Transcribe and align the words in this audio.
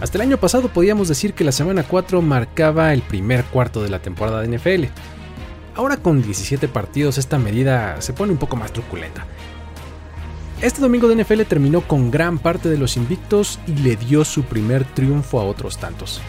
Hasta 0.00 0.18
el 0.18 0.22
año 0.22 0.36
pasado 0.36 0.68
podíamos 0.68 1.08
decir 1.08 1.32
que 1.32 1.44
la 1.44 1.52
semana 1.52 1.82
4 1.82 2.20
marcaba 2.20 2.92
el 2.92 3.00
primer 3.00 3.44
cuarto 3.44 3.82
de 3.82 3.88
la 3.88 4.00
temporada 4.00 4.42
de 4.42 4.56
NFL. 4.56 4.84
Ahora 5.74 5.96
con 5.96 6.22
17 6.22 6.68
partidos 6.68 7.18
esta 7.18 7.38
medida 7.38 8.00
se 8.00 8.12
pone 8.12 8.32
un 8.32 8.38
poco 8.38 8.56
más 8.56 8.72
truculenta. 8.72 9.26
Este 10.60 10.80
domingo 10.80 11.08
de 11.08 11.22
NFL 11.22 11.42
terminó 11.42 11.82
con 11.82 12.10
gran 12.10 12.38
parte 12.38 12.68
de 12.68 12.78
los 12.78 12.96
invictos 12.96 13.58
y 13.66 13.74
le 13.76 13.96
dio 13.96 14.24
su 14.24 14.44
primer 14.44 14.84
triunfo 14.84 15.40
a 15.40 15.44
otros 15.44 15.78
tantos. 15.78 16.20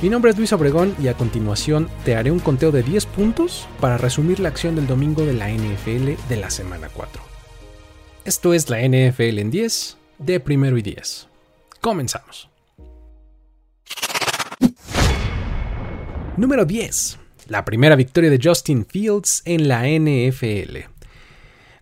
Mi 0.00 0.08
nombre 0.08 0.30
es 0.30 0.38
Luis 0.38 0.52
Obregón 0.52 0.94
y 1.00 1.08
a 1.08 1.14
continuación 1.14 1.88
te 2.04 2.14
haré 2.14 2.30
un 2.30 2.38
conteo 2.38 2.70
de 2.70 2.84
10 2.84 3.06
puntos 3.06 3.66
para 3.80 3.98
resumir 3.98 4.38
la 4.38 4.48
acción 4.48 4.76
del 4.76 4.86
domingo 4.86 5.24
de 5.24 5.32
la 5.32 5.50
NFL 5.50 6.12
de 6.28 6.36
la 6.36 6.50
semana 6.50 6.88
4. 6.92 7.20
Esto 8.24 8.54
es 8.54 8.70
la 8.70 8.78
NFL 8.78 9.38
en 9.38 9.50
10 9.50 9.96
de 10.18 10.38
primero 10.38 10.78
y 10.78 10.82
10. 10.82 11.26
Comenzamos. 11.80 12.48
Número 16.38 16.64
10. 16.64 17.18
La 17.48 17.64
primera 17.64 17.96
victoria 17.96 18.30
de 18.30 18.38
Justin 18.40 18.86
Fields 18.86 19.42
en 19.44 19.66
la 19.66 19.88
NFL. 19.88 20.76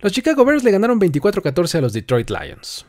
Los 0.01 0.13
Chicago 0.13 0.47
Bears 0.47 0.65
le 0.65 0.71
ganaron 0.71 0.99
24-14 0.99 1.75
a 1.75 1.81
los 1.83 1.93
Detroit 1.93 2.31
Lions. 2.31 2.87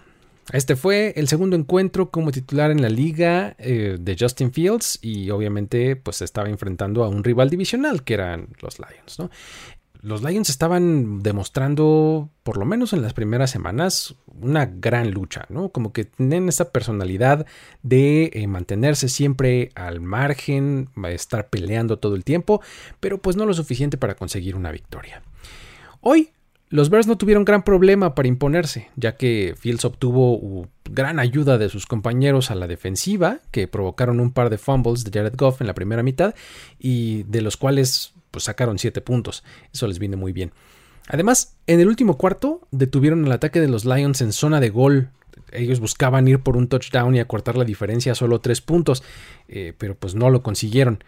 Este 0.54 0.78
fue 0.78 1.12
el 1.18 1.28
segundo 1.28 1.58
encuentro 1.58 2.10
como 2.10 2.32
titular 2.32 2.72
en 2.72 2.82
la 2.82 2.88
liga 2.88 3.58
eh, 3.60 3.98
de 4.00 4.16
Justin 4.18 4.54
Fields 4.54 5.00
y 5.02 5.30
obviamente 5.30 5.98
pues 5.98 6.22
estaba 6.22 6.48
enfrentando 6.48 7.04
a 7.04 7.10
un 7.10 7.22
rival 7.22 7.50
divisional 7.50 8.06
que 8.06 8.14
eran 8.14 8.48
los 8.62 8.80
Lions. 8.80 9.30
Los 10.02 10.24
Lions 10.24 10.50
estaban 10.50 11.24
demostrando, 11.24 12.30
por 12.44 12.58
lo 12.58 12.66
menos 12.66 12.94
en 12.94 13.02
las 13.02 13.14
primeras 13.14 13.50
semanas, 13.50 14.16
una 14.40 14.66
gran 14.66 15.12
lucha, 15.12 15.46
¿no? 15.50 15.70
Como 15.70 15.94
que 15.94 16.06
tienen 16.06 16.50
esa 16.50 16.72
personalidad 16.72 17.46
de 17.84 18.30
eh, 18.34 18.48
mantenerse 18.48 19.10
siempre 19.10 19.72
al 19.76 20.02
margen, 20.02 20.90
estar 21.10 21.50
peleando 21.50 22.00
todo 22.00 22.16
el 22.16 22.24
tiempo, 22.24 22.62
pero 23.00 23.20
pues 23.20 23.36
no 23.36 23.46
lo 23.46 23.54
suficiente 23.54 23.98
para 23.98 24.16
conseguir 24.16 24.56
una 24.56 24.72
victoria. 24.72 25.24
Hoy 26.02 26.32
los 26.70 26.90
Bears 26.90 27.08
no 27.08 27.18
tuvieron 27.18 27.46
gran 27.46 27.64
problema 27.64 28.14
para 28.14 28.28
imponerse, 28.28 28.90
ya 28.98 29.16
que 29.16 29.56
Fields 29.58 29.86
obtuvo 29.86 30.68
gran 30.84 31.18
ayuda 31.18 31.58
de 31.58 31.70
sus 31.70 31.86
compañeros 31.86 32.52
a 32.52 32.56
la 32.56 32.68
defensiva, 32.68 33.40
que 33.52 33.70
provocaron 33.70 34.20
un 34.20 34.32
par 34.32 34.50
de 34.50 34.58
fumbles 34.58 35.06
de 35.06 35.18
Jared 35.18 35.36
Goff 35.38 35.62
en 35.62 35.68
la 35.68 35.74
primera 35.74 36.04
mitad 36.04 36.36
y 36.78 37.24
de 37.24 37.42
los 37.42 37.56
cuales 37.56 38.14
pues, 38.32 38.46
sacaron 38.46 38.80
7 38.80 39.02
puntos. 39.02 39.44
Eso 39.74 39.88
les 39.88 40.00
viene 40.00 40.16
muy 40.16 40.34
bien. 40.34 40.52
Además, 41.08 41.56
en 41.68 41.80
el 41.80 41.88
último 41.88 42.18
cuarto 42.18 42.68
detuvieron 42.72 43.26
el 43.26 43.32
ataque 43.32 43.62
de 43.62 43.68
los 43.68 43.86
Lions 43.86 44.22
en 44.22 44.34
zona 44.34 44.60
de 44.60 44.70
gol. 44.70 45.10
Ellos 45.52 45.80
buscaban 45.80 46.28
ir 46.28 46.40
por 46.40 46.58
un 46.58 46.68
touchdown 46.68 47.16
y 47.16 47.20
acortar 47.20 47.58
la 47.58 47.64
diferencia 47.64 48.12
a 48.12 48.16
solo 48.16 48.42
3 48.42 48.62
puntos, 48.62 49.04
eh, 49.48 49.74
pero 49.78 49.96
pues 49.96 50.16
no 50.16 50.30
lo 50.30 50.44
consiguieron. 50.44 51.04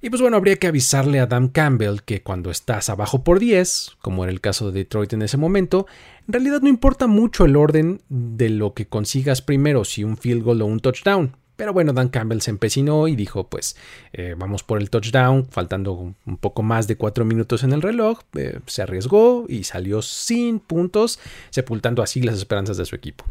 Y 0.00 0.10
pues 0.10 0.20
bueno, 0.20 0.36
habría 0.36 0.56
que 0.56 0.66
avisarle 0.66 1.20
a 1.20 1.24
Adam 1.24 1.48
Campbell 1.48 2.00
que 2.04 2.22
cuando 2.22 2.50
estás 2.50 2.90
abajo 2.90 3.24
por 3.24 3.38
10, 3.38 3.96
como 4.00 4.24
era 4.24 4.32
el 4.32 4.40
caso 4.40 4.70
de 4.70 4.80
Detroit 4.80 5.12
en 5.14 5.22
ese 5.22 5.38
momento, 5.38 5.86
en 6.28 6.34
realidad 6.34 6.60
no 6.60 6.68
importa 6.68 7.06
mucho 7.06 7.44
el 7.44 7.56
orden 7.56 8.02
de 8.08 8.50
lo 8.50 8.74
que 8.74 8.86
consigas 8.86 9.42
primero, 9.42 9.84
si 9.84 10.04
un 10.04 10.16
field 10.16 10.42
goal 10.42 10.62
o 10.62 10.66
un 10.66 10.80
touchdown. 10.80 11.36
Pero 11.56 11.72
bueno, 11.72 11.92
Dan 11.92 12.08
Campbell 12.08 12.40
se 12.40 12.50
empecinó 12.50 13.08
y 13.08 13.16
dijo, 13.16 13.48
pues 13.48 13.76
eh, 14.12 14.34
vamos 14.36 14.62
por 14.62 14.80
el 14.80 14.90
touchdown, 14.90 15.46
faltando 15.50 15.92
un 15.92 16.36
poco 16.38 16.62
más 16.62 16.86
de 16.86 16.96
4 16.96 17.24
minutos 17.24 17.62
en 17.64 17.72
el 17.72 17.82
reloj, 17.82 18.20
eh, 18.36 18.60
se 18.66 18.82
arriesgó 18.82 19.46
y 19.48 19.64
salió 19.64 20.02
sin 20.02 20.60
puntos, 20.60 21.18
sepultando 21.50 22.02
así 22.02 22.20
las 22.22 22.36
esperanzas 22.36 22.76
de 22.76 22.84
su 22.84 22.94
equipo. 22.94 23.24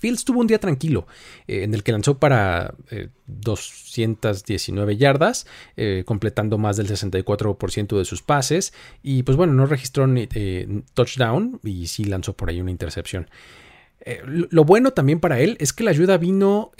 Fields 0.00 0.24
tuvo 0.24 0.40
un 0.40 0.46
día 0.46 0.58
tranquilo, 0.58 1.06
eh, 1.46 1.62
en 1.62 1.74
el 1.74 1.82
que 1.82 1.92
lanzó 1.92 2.18
para 2.18 2.74
219 3.26 4.92
eh, 4.92 4.96
yardas, 4.96 5.46
eh, 5.76 6.04
completando 6.06 6.56
más 6.56 6.78
del 6.78 6.88
64% 6.88 7.98
de 7.98 8.04
sus 8.06 8.22
pases, 8.22 8.72
y 9.02 9.22
pues 9.22 9.36
bueno, 9.36 9.52
no 9.52 9.66
registró 9.66 10.06
ni 10.06 10.26
touchdown 10.94 11.60
y 11.62 11.86
sí 11.86 12.04
lanzó 12.04 12.32
por 12.32 12.48
ahí 12.48 12.60
una 12.60 12.70
intercepción. 12.70 13.28
Lo 14.26 14.64
bueno 14.64 14.92
también 14.92 15.20
para 15.20 15.40
él 15.40 15.56
es 15.60 15.72
que 15.72 15.84
la 15.84 15.90
ayuda 15.90 16.16
vino 16.16 16.72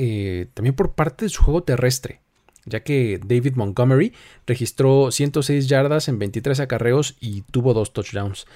también 0.55 0.75
por 0.75 0.95
parte 0.95 1.27
de 1.27 1.29
su 1.29 1.43
juego 1.43 1.63
terrestre 1.63 2.21
ya 2.67 2.81
que 2.83 3.21
David 3.25 3.55
Montgomery 3.57 4.13
registró 4.47 5.11
106 5.11 5.69
yardas 5.69 6.09
en 6.09 6.19
23 6.19 6.61
acarreos 6.61 7.17
y 7.21 7.43
tuvo 7.43 7.75
dos 7.75 7.93
touchdowns. 7.93 8.47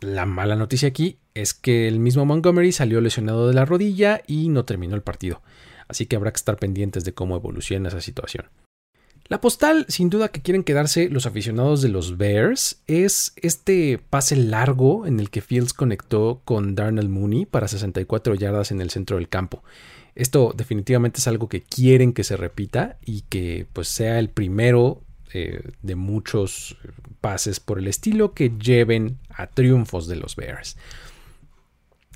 La 0.00 0.26
mala 0.26 0.56
noticia 0.56 0.88
aquí 0.88 1.18
es 1.34 1.54
que 1.54 1.88
el 1.88 1.98
mismo 1.98 2.24
Montgomery 2.24 2.72
salió 2.72 3.00
lesionado 3.00 3.48
de 3.48 3.54
la 3.54 3.64
rodilla 3.64 4.22
y 4.26 4.48
no 4.48 4.64
terminó 4.64 4.94
el 4.94 5.02
partido, 5.02 5.42
así 5.88 6.06
que 6.06 6.16
habrá 6.16 6.30
que 6.30 6.36
estar 6.36 6.56
pendientes 6.56 7.04
de 7.04 7.14
cómo 7.14 7.36
evoluciona 7.36 7.88
esa 7.88 8.00
situación. 8.00 8.46
La 9.28 9.42
postal, 9.42 9.84
sin 9.88 10.08
duda 10.08 10.28
que 10.28 10.40
quieren 10.40 10.64
quedarse 10.64 11.10
los 11.10 11.26
aficionados 11.26 11.82
de 11.82 11.90
los 11.90 12.16
Bears, 12.16 12.80
es 12.86 13.34
este 13.36 13.98
pase 13.98 14.36
largo 14.36 15.06
en 15.06 15.20
el 15.20 15.28
que 15.28 15.42
Fields 15.42 15.74
conectó 15.74 16.40
con 16.46 16.74
Darnell 16.74 17.10
Mooney 17.10 17.44
para 17.44 17.68
64 17.68 18.34
yardas 18.36 18.70
en 18.70 18.80
el 18.80 18.88
centro 18.88 19.18
del 19.18 19.28
campo. 19.28 19.62
Esto 20.14 20.54
definitivamente 20.56 21.20
es 21.20 21.28
algo 21.28 21.50
que 21.50 21.60
quieren 21.60 22.14
que 22.14 22.24
se 22.24 22.38
repita 22.38 22.96
y 23.04 23.20
que 23.28 23.66
pues 23.74 23.88
sea 23.88 24.18
el 24.18 24.30
primero 24.30 25.02
eh, 25.34 25.60
de 25.82 25.94
muchos 25.94 26.78
pases 27.20 27.60
por 27.60 27.78
el 27.78 27.86
estilo 27.86 28.32
que 28.32 28.52
lleven 28.58 29.18
a 29.28 29.46
triunfos 29.46 30.08
de 30.08 30.16
los 30.16 30.36
Bears. 30.36 30.78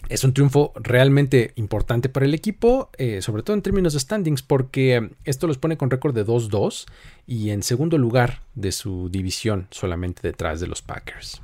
Es 0.08 0.24
un 0.24 0.34
triunfo 0.34 0.72
realmente 0.76 1.52
importante 1.56 2.08
para 2.08 2.26
el 2.26 2.34
equipo, 2.34 2.90
eh, 2.98 3.22
sobre 3.22 3.42
todo 3.42 3.54
en 3.54 3.62
términos 3.62 3.94
de 3.94 4.00
standings, 4.00 4.42
porque 4.42 5.10
esto 5.24 5.46
los 5.46 5.58
pone 5.58 5.76
con 5.76 5.90
récord 5.90 6.14
de 6.14 6.26
2-2 6.26 6.86
y 7.26 7.50
en 7.50 7.62
segundo 7.62 7.98
lugar 7.98 8.42
de 8.54 8.72
su 8.72 9.08
división, 9.08 9.68
solamente 9.70 10.20
detrás 10.22 10.60
de 10.60 10.66
los 10.66 10.82
Packers. 10.82 11.40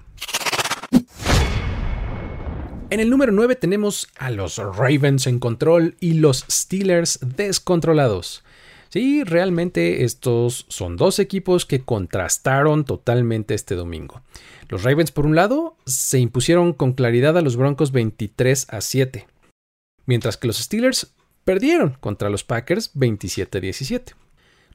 En 2.90 3.00
el 3.00 3.10
número 3.10 3.32
9 3.32 3.56
tenemos 3.56 4.08
a 4.16 4.30
los 4.30 4.56
Ravens 4.56 5.26
en 5.26 5.38
control 5.38 5.96
y 6.00 6.14
los 6.14 6.46
Steelers 6.50 7.20
descontrolados. 7.36 8.42
Sí, 8.88 9.22
realmente 9.22 10.04
estos 10.04 10.64
son 10.68 10.96
dos 10.96 11.18
equipos 11.18 11.66
que 11.66 11.80
contrastaron 11.80 12.84
totalmente 12.84 13.54
este 13.54 13.74
domingo. 13.74 14.22
Los 14.68 14.82
Ravens, 14.82 15.12
por 15.12 15.26
un 15.26 15.34
lado, 15.34 15.76
se 15.84 16.18
impusieron 16.18 16.72
con 16.72 16.92
claridad 16.92 17.36
a 17.36 17.42
los 17.42 17.56
Broncos 17.56 17.92
23 17.92 18.66
a 18.70 18.80
7, 18.80 19.26
mientras 20.06 20.36
que 20.36 20.46
los 20.46 20.58
Steelers 20.58 21.14
perdieron 21.44 21.96
contra 22.00 22.30
los 22.30 22.44
Packers 22.44 22.90
27 22.94 23.58
a 23.58 23.60
17. 23.60 24.14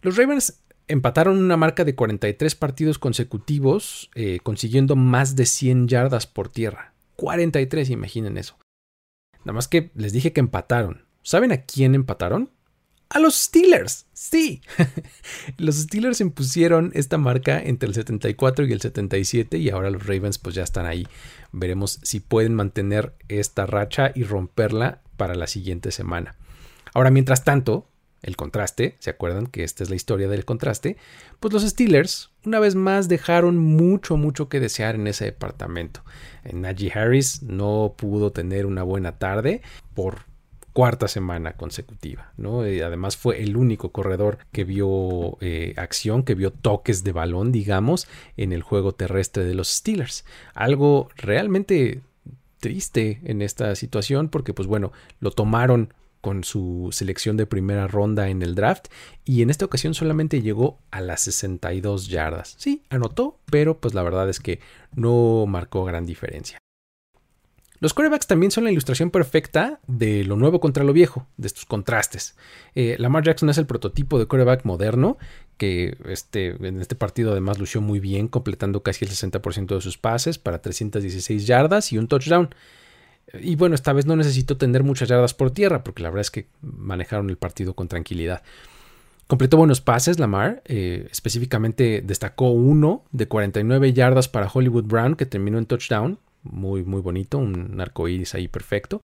Los 0.02 0.18
Ravens 0.18 0.64
empataron 0.88 1.38
una 1.38 1.58
marca 1.58 1.86
de 1.86 1.96
43 1.96 2.56
partidos 2.56 3.00
consecutivos, 3.00 4.10
eh, 4.16 4.40
consiguiendo 4.44 4.96
más 4.96 5.36
de 5.36 5.46
100 5.46 5.88
yardas 5.88 6.28
por 6.28 6.50
tierra. 6.50 6.94
43, 7.16 7.90
imaginen 7.90 8.38
eso. 8.38 8.58
Nada 9.40 9.54
más 9.54 9.68
que 9.68 9.92
les 9.96 10.14
dije 10.14 10.34
que 10.34 10.40
empataron. 10.40 11.06
¿Saben 11.22 11.52
a 11.52 11.62
quién 11.62 11.96
empataron? 11.96 12.50
A 13.14 13.20
los 13.20 13.36
Steelers. 13.36 14.08
Sí, 14.14 14.62
los 15.58 15.76
Steelers 15.76 16.20
impusieron 16.20 16.92
esta 16.96 17.18
marca 17.18 17.62
entre 17.62 17.88
el 17.88 17.96
74 17.96 18.66
y 18.66 18.74
el 18.74 18.82
77 18.82 19.58
y 19.58 19.70
ahora 19.70 19.92
los 19.92 20.06
Ravens 20.06 20.40
pues 20.40 20.56
ya 20.56 20.64
están 20.64 20.86
ahí. 20.86 21.08
Veremos 21.52 22.00
si 22.02 22.20
pueden 22.20 22.56
mantener 22.56 23.14
esta 23.30 23.66
racha 23.66 24.12
y 24.16 24.24
romperla 24.24 25.02
para 25.16 25.36
la 25.36 25.48
siguiente 25.48 25.92
semana. 25.92 26.36
Ahora, 26.94 27.12
mientras 27.12 27.44
tanto, 27.44 27.88
el 28.24 28.36
contraste, 28.36 28.96
¿se 29.00 29.10
acuerdan 29.10 29.48
que 29.48 29.64
esta 29.64 29.84
es 29.84 29.90
la 29.90 29.96
historia 29.96 30.28
del 30.28 30.46
contraste? 30.46 30.98
Pues 31.40 31.54
los 31.54 31.64
Steelers 31.64 32.32
una 32.46 32.60
vez 32.60 32.74
más 32.74 33.08
dejaron 33.08 33.58
mucho, 33.58 34.18
mucho 34.18 34.50
que 34.50 34.60
desear 34.60 34.96
en 34.96 35.08
ese 35.08 35.26
departamento. 35.26 36.04
Najee 36.52 36.92
Harris 36.94 37.44
no 37.44 37.94
pudo 37.98 38.32
tener 38.32 38.66
una 38.66 38.84
buena 38.84 39.18
tarde 39.20 39.62
por 39.94 40.33
cuarta 40.74 41.08
semana 41.08 41.54
consecutiva. 41.54 42.34
¿no? 42.36 42.66
Eh, 42.66 42.84
además 42.84 43.16
fue 43.16 43.42
el 43.42 43.56
único 43.56 43.92
corredor 43.92 44.40
que 44.52 44.64
vio 44.64 45.38
eh, 45.40 45.74
acción, 45.78 46.24
que 46.24 46.36
vio 46.36 46.52
toques 46.52 47.04
de 47.04 47.12
balón, 47.12 47.52
digamos, 47.52 48.08
en 48.36 48.52
el 48.52 48.64
juego 48.64 48.94
terrestre 48.94 49.46
de 49.46 49.54
los 49.54 49.70
Steelers. 49.70 50.26
Algo 50.54 51.10
realmente 51.16 52.02
triste 52.60 53.20
en 53.24 53.42
esta 53.42 53.76
situación 53.76 54.30
porque 54.30 54.54
pues 54.54 54.68
bueno, 54.68 54.92
lo 55.20 55.32
tomaron 55.32 55.94
con 56.22 56.46
su 56.46 56.88
selección 56.94 57.36
de 57.36 57.46
primera 57.46 57.86
ronda 57.86 58.30
en 58.30 58.42
el 58.42 58.56
draft 58.56 58.88
y 59.26 59.42
en 59.42 59.50
esta 59.50 59.66
ocasión 59.66 59.94
solamente 59.94 60.42
llegó 60.42 60.80
a 60.90 61.02
las 61.02 61.20
62 61.22 62.08
yardas. 62.08 62.56
Sí, 62.58 62.82
anotó, 62.90 63.40
pero 63.52 63.78
pues 63.78 63.94
la 63.94 64.04
verdad 64.04 64.30
es 64.30 64.40
que 64.40 64.62
no 64.96 65.46
marcó 65.48 65.84
gran 65.84 66.06
diferencia. 66.06 66.63
Los 67.84 67.94
corebacks 67.94 68.28
también 68.28 68.50
son 68.50 68.64
la 68.64 68.72
ilustración 68.72 69.12
perfecta 69.12 69.82
de 69.88 70.24
lo 70.24 70.38
nuevo 70.38 70.62
contra 70.62 70.86
lo 70.86 70.94
viejo, 70.94 71.28
de 71.36 71.48
estos 71.48 71.66
contrastes. 71.66 72.38
Eh, 72.76 72.96
Lamar 72.98 73.26
Jackson 73.26 73.50
es 73.50 73.58
el 73.58 73.66
prototipo 73.66 74.18
de 74.18 74.26
coreback 74.26 74.64
moderno, 74.64 75.18
que 75.58 75.98
este, 76.06 76.52
en 76.66 76.80
este 76.80 76.96
partido 76.96 77.34
además 77.34 77.60
lució 77.60 77.82
muy 77.82 78.00
bien, 78.00 78.30
completando 78.30 78.84
casi 78.84 79.04
el 79.04 79.12
60% 79.12 79.76
de 79.76 79.82
sus 79.82 79.98
pases 79.98 80.38
para 80.38 80.62
316 80.62 81.46
yardas 81.46 81.92
y 81.92 81.98
un 81.98 82.08
touchdown. 82.08 82.56
Y 83.34 83.58
bueno, 83.58 83.76
esta 83.76 83.92
vez 83.92 84.06
no 84.06 84.16
necesitó 84.16 84.56
tener 84.56 84.86
muchas 84.86 85.10
yardas 85.10 85.34
por 85.34 85.52
tierra, 85.52 85.84
porque 85.84 86.04
la 86.04 86.10
verdad 86.10 86.22
es 86.22 86.32
que 86.32 86.48
manejaron 86.62 87.30
el 87.30 87.36
partido 87.36 87.74
con 87.74 87.90
tranquilidad. 87.90 88.44
Completó 89.28 89.58
buenos 89.58 89.82
pases 89.82 90.20
Lamar, 90.20 90.62
eh, 90.68 91.10
específicamente 91.12 92.02
destacó 92.02 92.52
uno 92.52 93.04
de 93.12 93.28
49 93.28 93.92
yardas 93.92 94.30
para 94.30 94.48
Hollywood 94.48 94.86
Brown 94.86 95.16
que 95.18 95.26
terminó 95.26 95.58
en 95.58 95.66
touchdown, 95.66 96.18
muy 96.44 96.84
muy 96.84 97.02
bonito, 97.02 97.38
un 97.38 97.80
arco 97.82 98.08
iris 98.08 98.36
ahí 98.36 98.48
perfecto. 98.48 99.02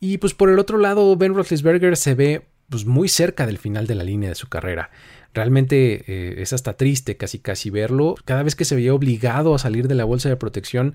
Y 0.00 0.18
pues 0.18 0.34
por 0.34 0.50
el 0.50 0.58
otro 0.58 0.78
lado, 0.78 1.16
Ben 1.16 1.34
Roethlisberger 1.34 1.96
se 1.96 2.14
ve 2.14 2.46
pues 2.68 2.86
muy 2.86 3.08
cerca 3.08 3.46
del 3.46 3.58
final 3.58 3.86
de 3.86 3.94
la 3.94 4.04
línea 4.04 4.28
de 4.28 4.34
su 4.34 4.48
carrera. 4.48 4.90
Realmente 5.32 6.04
eh, 6.06 6.42
es 6.42 6.52
hasta 6.52 6.76
triste 6.76 7.16
casi 7.16 7.38
casi 7.38 7.70
verlo. 7.70 8.14
Cada 8.24 8.42
vez 8.42 8.54
que 8.54 8.64
se 8.64 8.74
veía 8.74 8.94
obligado 8.94 9.54
a 9.54 9.58
salir 9.58 9.88
de 9.88 9.94
la 9.94 10.04
bolsa 10.04 10.28
de 10.28 10.36
protección, 10.36 10.94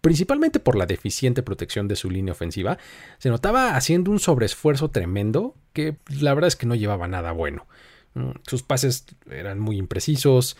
principalmente 0.00 0.60
por 0.60 0.76
la 0.76 0.86
deficiente 0.86 1.42
protección 1.42 1.88
de 1.88 1.96
su 1.96 2.10
línea 2.10 2.32
ofensiva, 2.32 2.78
se 3.18 3.28
notaba 3.28 3.76
haciendo 3.76 4.10
un 4.10 4.20
sobreesfuerzo 4.20 4.90
tremendo 4.90 5.54
que 5.72 5.96
la 6.20 6.32
verdad 6.34 6.48
es 6.48 6.56
que 6.56 6.66
no 6.66 6.74
llevaba 6.74 7.08
nada 7.08 7.32
bueno. 7.32 7.66
Mm, 8.14 8.30
sus 8.46 8.62
pases 8.62 9.06
eran 9.30 9.58
muy 9.58 9.76
imprecisos, 9.76 10.56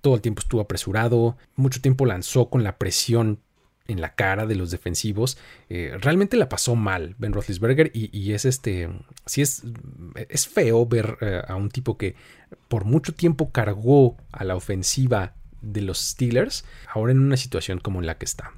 todo 0.00 0.14
el 0.14 0.20
tiempo 0.20 0.40
estuvo 0.40 0.60
apresurado, 0.60 1.36
mucho 1.54 1.80
tiempo 1.80 2.06
lanzó 2.06 2.48
con 2.50 2.64
la 2.64 2.78
presión 2.78 3.40
en 3.88 4.00
la 4.00 4.14
cara 4.14 4.46
de 4.46 4.56
los 4.56 4.70
defensivos. 4.70 5.38
Eh, 5.68 5.96
realmente 6.00 6.36
la 6.36 6.48
pasó 6.48 6.74
mal 6.74 7.14
Ben 7.18 7.32
Roethlisberger 7.32 7.90
y, 7.94 8.32
es 8.32 8.44
este, 8.44 8.88
sí 9.26 9.42
es, 9.42 9.62
es 10.28 10.48
feo 10.48 10.86
ver 10.86 11.18
eh, 11.20 11.42
a 11.46 11.54
un 11.54 11.70
tipo 11.70 11.96
que 11.96 12.16
por 12.68 12.84
mucho 12.84 13.14
tiempo 13.14 13.50
cargó 13.52 14.16
a 14.32 14.44
la 14.44 14.56
ofensiva 14.56 15.34
de 15.62 15.82
los 15.82 15.98
Steelers, 15.98 16.64
ahora 16.92 17.12
en 17.12 17.20
una 17.20 17.36
situación 17.36 17.78
como 17.78 18.02
la 18.02 18.18
que 18.18 18.24
está. 18.24 18.52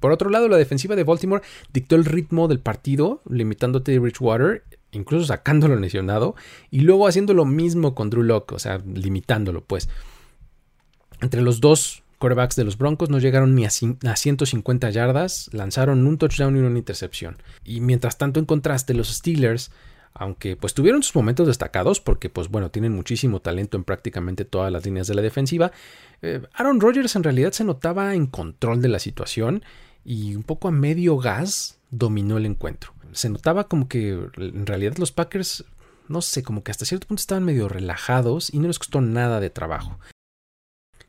Por 0.00 0.12
otro 0.12 0.30
lado, 0.30 0.48
la 0.48 0.56
defensiva 0.56 0.94
de 0.94 1.04
Baltimore 1.04 1.42
dictó 1.72 1.96
el 1.96 2.04
ritmo 2.04 2.46
del 2.46 2.60
partido, 2.60 3.20
limitando 3.28 3.78
a 3.78 3.98
Bridgewater, 3.98 4.64
incluso 4.92 5.26
sacándolo 5.26 5.76
lesionado, 5.76 6.34
y 6.70 6.80
luego 6.80 7.06
haciendo 7.06 7.34
lo 7.34 7.44
mismo 7.44 7.94
con 7.94 8.10
Drew 8.10 8.22
Locke, 8.22 8.52
o 8.52 8.58
sea, 8.58 8.78
limitándolo, 8.78 9.64
pues. 9.64 9.88
Entre 11.20 11.42
los 11.42 11.60
dos 11.60 12.02
quarterbacks 12.18 12.56
de 12.56 12.64
los 12.64 12.78
Broncos 12.78 13.10
no 13.10 13.18
llegaron 13.18 13.54
ni 13.54 13.64
a, 13.64 13.70
150 13.70 14.90
yardas, 14.90 15.50
lanzaron 15.52 16.06
un 16.06 16.18
touchdown 16.18 16.56
y 16.56 16.60
una 16.60 16.78
intercepción. 16.78 17.38
Y 17.64 17.80
mientras 17.80 18.18
tanto, 18.18 18.40
en 18.40 18.46
contraste, 18.46 18.94
los 18.94 19.08
Steelers 19.08 19.70
aunque 20.14 20.56
pues 20.56 20.74
tuvieron 20.74 21.02
sus 21.02 21.14
momentos 21.14 21.46
destacados 21.46 22.00
porque 22.00 22.28
pues 22.28 22.48
bueno, 22.48 22.70
tienen 22.70 22.92
muchísimo 22.92 23.40
talento 23.40 23.76
en 23.76 23.84
prácticamente 23.84 24.44
todas 24.44 24.72
las 24.72 24.84
líneas 24.84 25.06
de 25.06 25.14
la 25.14 25.22
defensiva, 25.22 25.70
eh, 26.22 26.42
Aaron 26.54 26.80
Rodgers 26.80 27.14
en 27.14 27.22
realidad 27.22 27.52
se 27.52 27.62
notaba 27.62 28.14
en 28.14 28.26
control 28.26 28.82
de 28.82 28.88
la 28.88 28.98
situación 28.98 29.62
y 30.04 30.34
un 30.34 30.42
poco 30.42 30.66
a 30.66 30.72
medio 30.72 31.18
gas 31.18 31.78
dominó 31.90 32.36
el 32.36 32.46
encuentro. 32.46 32.92
Se 33.18 33.28
notaba 33.28 33.66
como 33.66 33.88
que 33.88 34.10
en 34.36 34.64
realidad 34.64 34.96
los 34.96 35.10
Packers, 35.10 35.64
no 36.06 36.22
sé, 36.22 36.44
como 36.44 36.62
que 36.62 36.70
hasta 36.70 36.84
cierto 36.84 37.08
punto 37.08 37.20
estaban 37.20 37.42
medio 37.42 37.68
relajados 37.68 38.54
y 38.54 38.60
no 38.60 38.68
les 38.68 38.78
costó 38.78 39.00
nada 39.00 39.40
de 39.40 39.50
trabajo. 39.50 39.98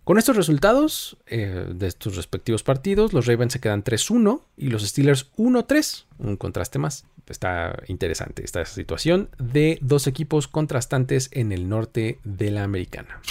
Con 0.04 0.18
estos 0.18 0.36
resultados 0.36 1.18
eh, 1.28 1.68
de 1.72 1.86
estos 1.86 2.16
respectivos 2.16 2.64
partidos, 2.64 3.14
los 3.14 3.28
Ravens 3.28 3.54
se 3.54 3.60
quedan 3.60 3.84
3-1 3.84 4.42
y 4.58 4.70
los 4.70 4.82
Steelers 4.88 5.32
1-3, 5.38 6.06
un 6.18 6.36
contraste 6.36 6.80
más. 6.80 7.06
Está 7.28 7.80
interesante 7.86 8.44
esta 8.44 8.66
situación 8.66 9.30
de 9.38 9.78
dos 9.84 10.08
equipos 10.08 10.48
contrastantes 10.48 11.30
en 11.32 11.52
el 11.52 11.70
norte 11.70 12.18
de 12.24 12.50
la 12.50 12.64
americana. 12.64 13.22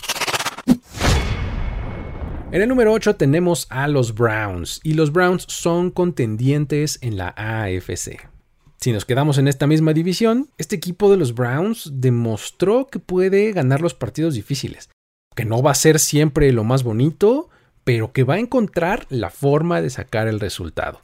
En 2.53 2.63
el 2.63 2.69
número 2.69 2.93
8 2.93 3.17
tenemos 3.17 3.67
a 3.71 3.89
los 3.89 4.15
Browns 4.15 4.79
y 4.85 4.95
los 4.95 5.13
Browns 5.13 5.47
son 5.49 5.91
contendientes 5.91 7.01
en 7.03 7.17
la 7.17 7.35
AFC. 7.37 8.38
Si 8.81 8.93
nos 8.93 9.05
quedamos 9.05 9.39
en 9.39 9.49
esta 9.49 9.67
misma 9.67 9.93
división, 9.93 10.51
este 10.57 10.77
equipo 10.77 11.11
de 11.11 11.17
los 11.17 11.35
Browns 11.35 11.91
demostró 11.95 12.87
que 12.87 13.01
puede 13.01 13.51
ganar 13.53 13.81
los 13.81 13.95
partidos 13.95 14.35
difíciles, 14.35 14.89
que 15.35 15.45
no 15.45 15.63
va 15.63 15.73
a 15.73 15.75
ser 15.75 15.99
siempre 15.99 16.53
lo 16.53 16.63
más 16.63 16.85
bonito, 16.85 17.49
pero 17.83 18.13
que 18.13 18.23
va 18.23 18.35
a 18.35 18.39
encontrar 18.39 19.07
la 19.09 19.31
forma 19.31 19.83
de 19.83 19.91
sacar 19.91 20.29
el 20.29 20.39
resultado. 20.39 21.03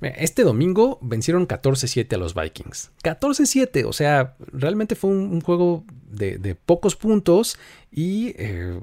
Este 0.00 0.42
domingo 0.42 0.98
vencieron 1.02 1.46
14-7 1.46 2.14
a 2.14 2.16
los 2.16 2.34
Vikings. 2.34 2.90
14-7, 3.04 3.84
o 3.86 3.92
sea, 3.92 4.34
realmente 4.50 4.94
fue 4.94 5.10
un, 5.10 5.40
juego 5.42 5.84
de, 6.12 6.54
pocos 6.54 6.96
puntos 6.96 7.58
y 7.90 8.34
eh, 8.36 8.80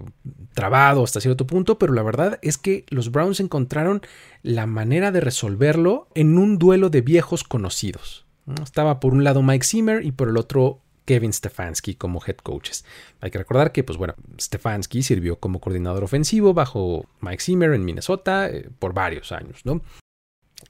trabado 0.54 1.04
hasta 1.04 1.22
cierto 1.22 1.48
punto, 1.48 1.78
pero 1.78 1.94
la 1.94 2.04
verdad 2.04 2.40
es 2.42 2.58
que 2.58 2.86
los 2.90 3.12
Browns 3.12 3.40
encontraron 3.40 4.02
la 4.44 4.66
manera 4.66 5.12
de 5.12 5.22
resolverlo 5.22 6.08
en 6.16 6.38
un 6.38 6.58
duelo 6.58 6.90
de 6.90 7.02
viejos 7.02 7.44
conocidos. 7.44 8.26
Estaba 8.64 9.00
por 9.00 9.14
un 9.14 9.24
lado 9.24 9.44
Mike 9.44 9.66
Zimmer 9.66 10.04
y 10.04 10.12
por 10.12 10.28
el 10.28 10.38
otro 10.38 10.82
Kevin 11.06 11.34
Stefanski 11.34 11.96
como 11.96 12.22
head 12.26 12.38
coaches. 12.38 12.86
Hay 13.22 13.32
que 13.32 13.38
recordar 13.38 13.72
que, 13.72 13.84
pues 13.84 13.98
bueno, 13.98 14.16
Stefanski 14.40 15.02
sirvió 15.02 15.38
como 15.40 15.60
coordinador 15.60 16.04
ofensivo 16.04 16.54
bajo 16.54 17.06
Mike 17.22 17.44
Zimmer 17.44 17.74
en 17.74 17.86
Minnesota 17.86 18.48
eh, 18.48 18.70
por 18.80 18.94
varios 18.94 19.32
años, 19.32 19.62
¿no? 19.66 19.82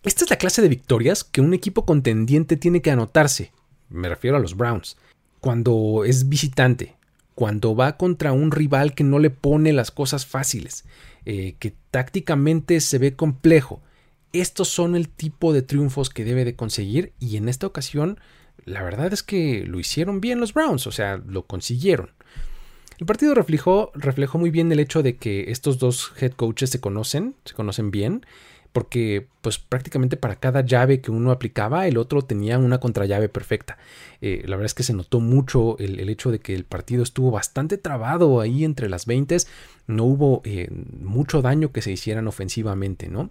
Esta 0.03 0.23
es 0.23 0.29
la 0.29 0.37
clase 0.37 0.61
de 0.61 0.69
victorias 0.69 1.23
que 1.23 1.41
un 1.41 1.53
equipo 1.53 1.85
contendiente 1.85 2.57
tiene 2.57 2.81
que 2.81 2.91
anotarse. 2.91 3.51
Me 3.89 4.07
refiero 4.07 4.37
a 4.37 4.39
los 4.39 4.55
Browns. 4.55 4.97
Cuando 5.39 6.03
es 6.05 6.29
visitante, 6.29 6.95
cuando 7.35 7.75
va 7.75 7.97
contra 7.97 8.33
un 8.33 8.51
rival 8.51 8.93
que 8.93 9.03
no 9.03 9.19
le 9.19 9.29
pone 9.29 9.71
las 9.71 9.91
cosas 9.91 10.25
fáciles, 10.25 10.85
eh, 11.25 11.55
que 11.59 11.73
tácticamente 11.91 12.81
se 12.81 12.97
ve 12.97 13.15
complejo. 13.15 13.81
Estos 14.33 14.67
son 14.67 14.95
el 14.95 15.09
tipo 15.09 15.53
de 15.53 15.61
triunfos 15.61 16.09
que 16.09 16.25
debe 16.25 16.45
de 16.45 16.55
conseguir 16.55 17.13
y 17.19 17.37
en 17.37 17.49
esta 17.49 17.67
ocasión 17.67 18.19
la 18.65 18.83
verdad 18.83 19.11
es 19.13 19.23
que 19.23 19.65
lo 19.65 19.79
hicieron 19.79 20.21
bien 20.21 20.39
los 20.39 20.53
Browns, 20.53 20.85
o 20.85 20.91
sea, 20.91 21.17
lo 21.17 21.45
consiguieron. 21.45 22.11
El 22.99 23.05
partido 23.05 23.33
reflejó, 23.33 23.91
reflejó 23.95 24.37
muy 24.37 24.51
bien 24.51 24.71
el 24.71 24.79
hecho 24.79 25.01
de 25.01 25.15
que 25.15 25.51
estos 25.51 25.79
dos 25.79 26.11
head 26.19 26.33
coaches 26.33 26.69
se 26.69 26.81
conocen, 26.81 27.35
se 27.45 27.53
conocen 27.53 27.91
bien 27.91 28.25
porque 28.71 29.27
pues 29.41 29.57
prácticamente 29.57 30.17
para 30.17 30.35
cada 30.35 30.61
llave 30.61 31.01
que 31.01 31.11
uno 31.11 31.31
aplicaba 31.31 31.87
el 31.87 31.97
otro 31.97 32.21
tenía 32.21 32.57
una 32.57 32.79
contrallave 32.79 33.29
perfecta. 33.29 33.77
Eh, 34.21 34.43
la 34.45 34.55
verdad 34.55 34.67
es 34.67 34.73
que 34.73 34.83
se 34.83 34.93
notó 34.93 35.19
mucho 35.19 35.77
el, 35.79 36.07
hecho 36.09 36.31
de 36.31 36.39
que 36.39 36.53
el 36.53 36.65
partido 36.65 37.03
estuvo 37.03 37.31
bastante 37.31 37.77
trabado 37.77 38.41
ahí 38.41 38.63
entre 38.63 38.89
las 38.89 39.05
20, 39.05 39.37
no 39.87 40.03
hubo 40.05 40.41
eh, 40.43 40.69
mucho 41.01 41.41
daño 41.41 41.71
que 41.71 41.81
se 41.81 41.91
hicieran 41.91 42.27
ofensivamente, 42.27 43.07
¿no? 43.07 43.29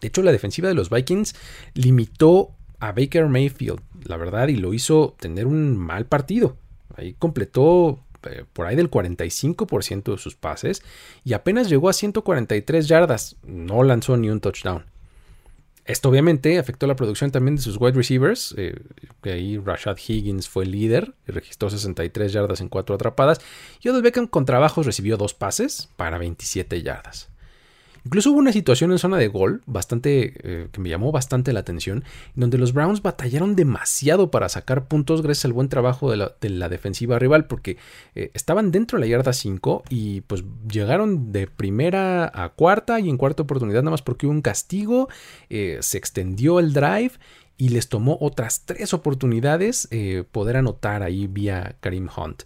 De 0.00 0.08
hecho, 0.08 0.22
la 0.22 0.32
defensiva 0.32 0.68
de 0.68 0.74
los 0.74 0.90
Vikings 0.90 1.34
limitó 1.74 2.52
a 2.78 2.92
Baker 2.92 3.26
Mayfield, 3.26 3.80
la 4.04 4.16
verdad, 4.16 4.48
y 4.48 4.56
lo 4.56 4.72
hizo 4.72 5.14
tener 5.20 5.46
un 5.46 5.76
mal 5.76 6.06
partido. 6.06 6.56
Ahí 6.96 7.14
completó 7.18 8.00
por 8.52 8.66
ahí 8.66 8.76
del 8.76 8.90
45% 8.90 10.12
de 10.12 10.18
sus 10.18 10.36
pases 10.36 10.82
y 11.24 11.32
apenas 11.32 11.68
llegó 11.68 11.88
a 11.88 11.92
143 11.92 12.88
yardas, 12.88 13.36
no 13.44 13.82
lanzó 13.82 14.16
ni 14.16 14.30
un 14.30 14.40
touchdown. 14.40 14.84
Esto 15.86 16.08
obviamente 16.08 16.58
afectó 16.58 16.86
la 16.86 16.94
producción 16.94 17.30
también 17.32 17.56
de 17.56 17.62
sus 17.62 17.76
wide 17.80 17.96
receivers, 17.96 18.54
eh, 18.56 18.76
que 19.22 19.32
ahí 19.32 19.58
Rashad 19.58 19.96
Higgins 19.96 20.48
fue 20.48 20.66
líder 20.66 21.14
y 21.26 21.32
registró 21.32 21.70
63 21.70 22.32
yardas 22.32 22.60
en 22.60 22.68
4 22.68 22.94
atrapadas, 22.94 23.40
y 23.80 23.88
Odell 23.88 24.02
Beckham 24.02 24.28
con 24.28 24.44
trabajos 24.44 24.86
recibió 24.86 25.16
2 25.16 25.34
pases 25.34 25.88
para 25.96 26.18
27 26.18 26.82
yardas. 26.82 27.29
Incluso 28.04 28.30
hubo 28.30 28.38
una 28.38 28.52
situación 28.52 28.92
en 28.92 28.98
zona 28.98 29.18
de 29.18 29.28
gol 29.28 29.62
bastante 29.66 30.32
eh, 30.42 30.68
que 30.72 30.80
me 30.80 30.88
llamó 30.88 31.12
bastante 31.12 31.52
la 31.52 31.60
atención, 31.60 32.04
donde 32.34 32.58
los 32.58 32.72
Browns 32.72 33.02
batallaron 33.02 33.56
demasiado 33.56 34.30
para 34.30 34.48
sacar 34.48 34.86
puntos 34.86 35.22
gracias 35.22 35.44
al 35.44 35.52
buen 35.52 35.68
trabajo 35.68 36.10
de 36.10 36.16
la, 36.16 36.68
defensiva 36.68 37.18
rival, 37.18 37.46
porque 37.46 37.76
eh, 38.14 38.30
estaban 38.34 38.70
dentro 38.70 38.98
de 38.98 39.06
la 39.06 39.10
yarda 39.10 39.32
5 39.32 39.84
y 39.90 40.22
pues 40.22 40.44
llegaron 40.70 41.32
de 41.32 41.46
primera 41.46 42.30
a 42.32 42.50
cuarta 42.50 43.00
y 43.00 43.08
en 43.08 43.16
cuarta 43.16 43.42
oportunidad 43.42 43.82
nada 43.82 43.92
más 43.92 44.02
porque 44.02 44.26
hubo 44.26 44.32
un 44.32 44.42
castigo, 44.42 45.08
eh, 45.48 45.78
se 45.80 45.98
extendió 45.98 46.58
el 46.58 46.72
drive 46.72 47.12
y 47.56 47.70
les 47.70 47.88
tomó 47.88 48.16
otras 48.20 48.64
tres 48.64 48.94
oportunidades 48.94 49.88
poder 50.32 50.56
anotar 50.56 51.02
ahí 51.02 51.26
vía 51.26 51.76
Karim 51.80 52.08
Hunt. 52.16 52.44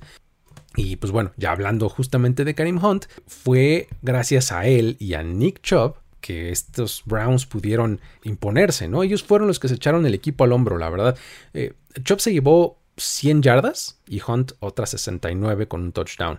Y 0.76 0.96
pues 0.96 1.12
bueno, 1.12 1.32
ya 1.36 1.52
hablando 1.52 1.88
justamente 1.88 2.44
de 2.44 2.54
Karim 2.54 2.84
Hunt, 2.84 3.06
fue 3.26 3.88
gracias 4.02 4.52
a 4.52 4.66
él 4.66 4.96
y 4.98 5.14
a 5.14 5.22
Nick 5.22 5.60
Chubb 5.62 5.96
que 6.20 6.50
estos 6.50 7.02
Browns 7.04 7.44
pudieron 7.44 8.00
imponerse, 8.22 8.88
¿no? 8.88 9.02
Ellos 9.02 9.22
fueron 9.22 9.46
los 9.46 9.60
que 9.60 9.68
se 9.68 9.74
echaron 9.74 10.06
el 10.06 10.14
equipo 10.14 10.44
al 10.44 10.52
hombro, 10.52 10.78
la 10.78 10.88
verdad. 10.88 11.18
Eh, 11.52 11.74
Chubb 12.02 12.18
se 12.18 12.32
llevó 12.32 12.78
100 12.96 13.42
yardas 13.42 14.00
y 14.08 14.22
Hunt 14.26 14.52
otras 14.60 14.90
69 14.90 15.68
con 15.68 15.82
un 15.82 15.92
touchdown. 15.92 16.38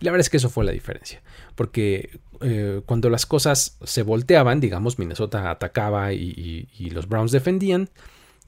Y 0.00 0.06
la 0.06 0.10
verdad 0.10 0.22
es 0.22 0.30
que 0.30 0.38
eso 0.38 0.48
fue 0.48 0.64
la 0.64 0.72
diferencia, 0.72 1.22
porque 1.54 2.18
eh, 2.40 2.80
cuando 2.86 3.10
las 3.10 3.26
cosas 3.26 3.76
se 3.82 4.02
volteaban, 4.02 4.58
digamos, 4.60 4.98
Minnesota 4.98 5.50
atacaba 5.50 6.12
y, 6.12 6.68
y 6.78 6.90
los 6.90 7.08
Browns 7.08 7.32
defendían, 7.32 7.90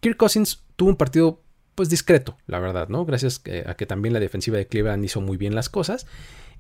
Kirk 0.01 0.17
Cousins 0.17 0.63
tuvo 0.77 0.91
un 0.91 0.97
partido 0.97 1.43
pues 1.79 1.89
discreto, 1.89 2.37
la 2.49 2.59
verdad, 2.59 2.89
¿no? 2.89 3.05
Gracias 3.05 3.41
a 3.65 3.75
que 3.75 3.87
también 3.87 4.13
la 4.13 4.19
defensiva 4.19 4.57
de 4.57 4.67
Cleveland 4.67 5.05
hizo 5.05 5.21
muy 5.21 5.37
bien 5.37 5.55
las 5.55 5.69
cosas. 5.69 6.07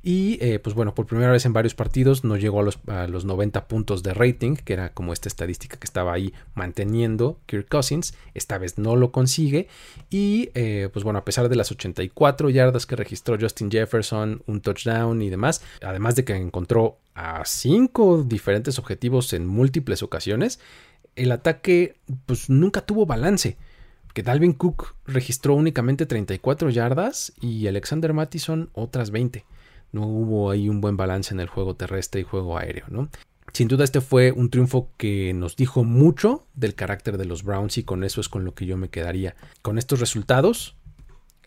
Y 0.00 0.38
eh, 0.40 0.60
pues 0.60 0.76
bueno, 0.76 0.94
por 0.94 1.06
primera 1.06 1.32
vez 1.32 1.44
en 1.44 1.52
varios 1.52 1.74
partidos 1.74 2.22
no 2.22 2.36
llegó 2.36 2.60
a 2.60 2.62
los, 2.62 2.78
a 2.86 3.08
los, 3.08 3.24
90 3.24 3.66
puntos 3.66 4.04
de 4.04 4.14
rating, 4.14 4.54
que 4.54 4.74
era 4.74 4.90
como 4.90 5.12
esta 5.12 5.28
estadística 5.28 5.76
que 5.76 5.86
estaba 5.86 6.12
ahí 6.12 6.32
manteniendo 6.54 7.40
Kirk 7.46 7.66
Cousins. 7.68 8.14
Esta 8.32 8.58
vez 8.58 8.78
no 8.78 8.94
lo 8.94 9.10
consigue. 9.10 9.66
Y 10.08 10.50
eh, 10.54 10.88
pues 10.92 11.02
bueno, 11.02 11.18
a 11.18 11.24
pesar 11.24 11.48
de 11.48 11.56
las 11.56 11.72
84 11.72 12.48
yardas 12.50 12.86
que 12.86 12.94
registró 12.94 13.36
Justin 13.40 13.72
Jefferson, 13.72 14.44
un 14.46 14.60
touchdown 14.60 15.20
y 15.20 15.30
demás, 15.30 15.62
además 15.82 16.14
de 16.14 16.24
que 16.24 16.36
encontró 16.36 16.98
a 17.16 17.44
cinco 17.44 18.22
diferentes 18.22 18.78
objetivos 18.78 19.32
en 19.32 19.48
múltiples 19.48 20.04
ocasiones, 20.04 20.60
el 21.16 21.32
ataque 21.32 21.96
pues 22.24 22.48
nunca 22.48 22.82
tuvo 22.82 23.04
balance 23.04 23.56
Dalvin 24.22 24.52
Cook 24.52 24.94
registró 25.06 25.54
únicamente 25.54 26.06
34 26.06 26.70
yardas 26.70 27.32
y 27.40 27.66
Alexander 27.66 28.12
Mattison 28.12 28.70
otras 28.72 29.10
20 29.10 29.44
no 29.92 30.06
hubo 30.06 30.50
ahí 30.50 30.68
un 30.68 30.80
buen 30.80 30.96
balance 30.96 31.32
en 31.32 31.40
el 31.40 31.48
juego 31.48 31.74
terrestre 31.74 32.20
y 32.20 32.24
juego 32.24 32.58
aéreo, 32.58 32.86
¿no? 32.88 33.08
Sin 33.52 33.68
duda 33.68 33.84
este 33.84 34.00
fue 34.00 34.30
un 34.30 34.50
triunfo 34.50 34.90
que 34.98 35.32
nos 35.32 35.56
dijo 35.56 35.82
mucho 35.82 36.46
del 36.54 36.74
carácter 36.74 37.16
de 37.16 37.24
los 37.24 37.42
Browns 37.42 37.78
y 37.78 37.82
con 37.82 38.04
eso 38.04 38.20
es 38.20 38.28
con 38.28 38.44
lo 38.44 38.54
que 38.54 38.66
yo 38.66 38.76
me 38.76 38.90
quedaría. 38.90 39.34
Con 39.62 39.78
estos 39.78 40.00
resultados, 40.00 40.76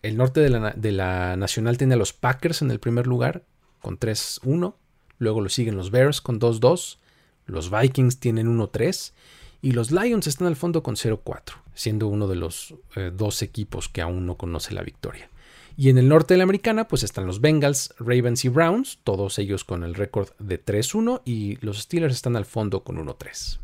el 0.02 0.16
norte 0.16 0.40
de 0.40 0.50
la, 0.50 0.72
de 0.72 0.92
la 0.92 1.36
Nacional 1.36 1.78
tiene 1.78 1.94
a 1.94 1.98
los 1.98 2.12
Packers 2.12 2.60
en 2.60 2.70
el 2.70 2.80
primer 2.80 3.06
lugar 3.06 3.44
con 3.80 3.98
3-1, 3.98 4.74
luego 5.18 5.40
lo 5.40 5.48
siguen 5.48 5.76
los 5.76 5.90
Bears 5.90 6.20
con 6.20 6.40
2-2, 6.40 6.98
los 7.46 7.70
Vikings 7.70 8.18
tienen 8.18 8.58
1-3 8.58 9.12
y 9.60 9.72
los 9.72 9.92
Lions 9.92 10.26
están 10.26 10.48
al 10.48 10.56
fondo 10.56 10.82
con 10.82 10.96
0-4, 10.96 11.54
siendo 11.74 12.08
uno 12.08 12.28
de 12.28 12.36
los 12.36 12.74
eh, 12.96 13.10
dos 13.14 13.42
equipos 13.42 13.88
que 13.88 14.02
aún 14.02 14.26
no 14.26 14.36
conoce 14.36 14.74
la 14.74 14.82
victoria. 14.82 15.28
Y 15.76 15.88
en 15.88 15.98
el 15.98 16.08
norte 16.08 16.34
de 16.34 16.38
la 16.38 16.44
americana, 16.44 16.86
pues 16.86 17.02
están 17.02 17.26
los 17.26 17.40
Bengals, 17.40 17.94
Ravens 17.98 18.44
y 18.44 18.48
Browns, 18.48 18.98
todos 19.04 19.38
ellos 19.38 19.64
con 19.64 19.84
el 19.84 19.94
récord 19.94 20.28
de 20.38 20.62
3-1 20.62 21.22
y 21.24 21.56
los 21.64 21.78
Steelers 21.80 22.14
están 22.14 22.36
al 22.36 22.44
fondo 22.44 22.84
con 22.84 22.96
1-3. 22.96 23.58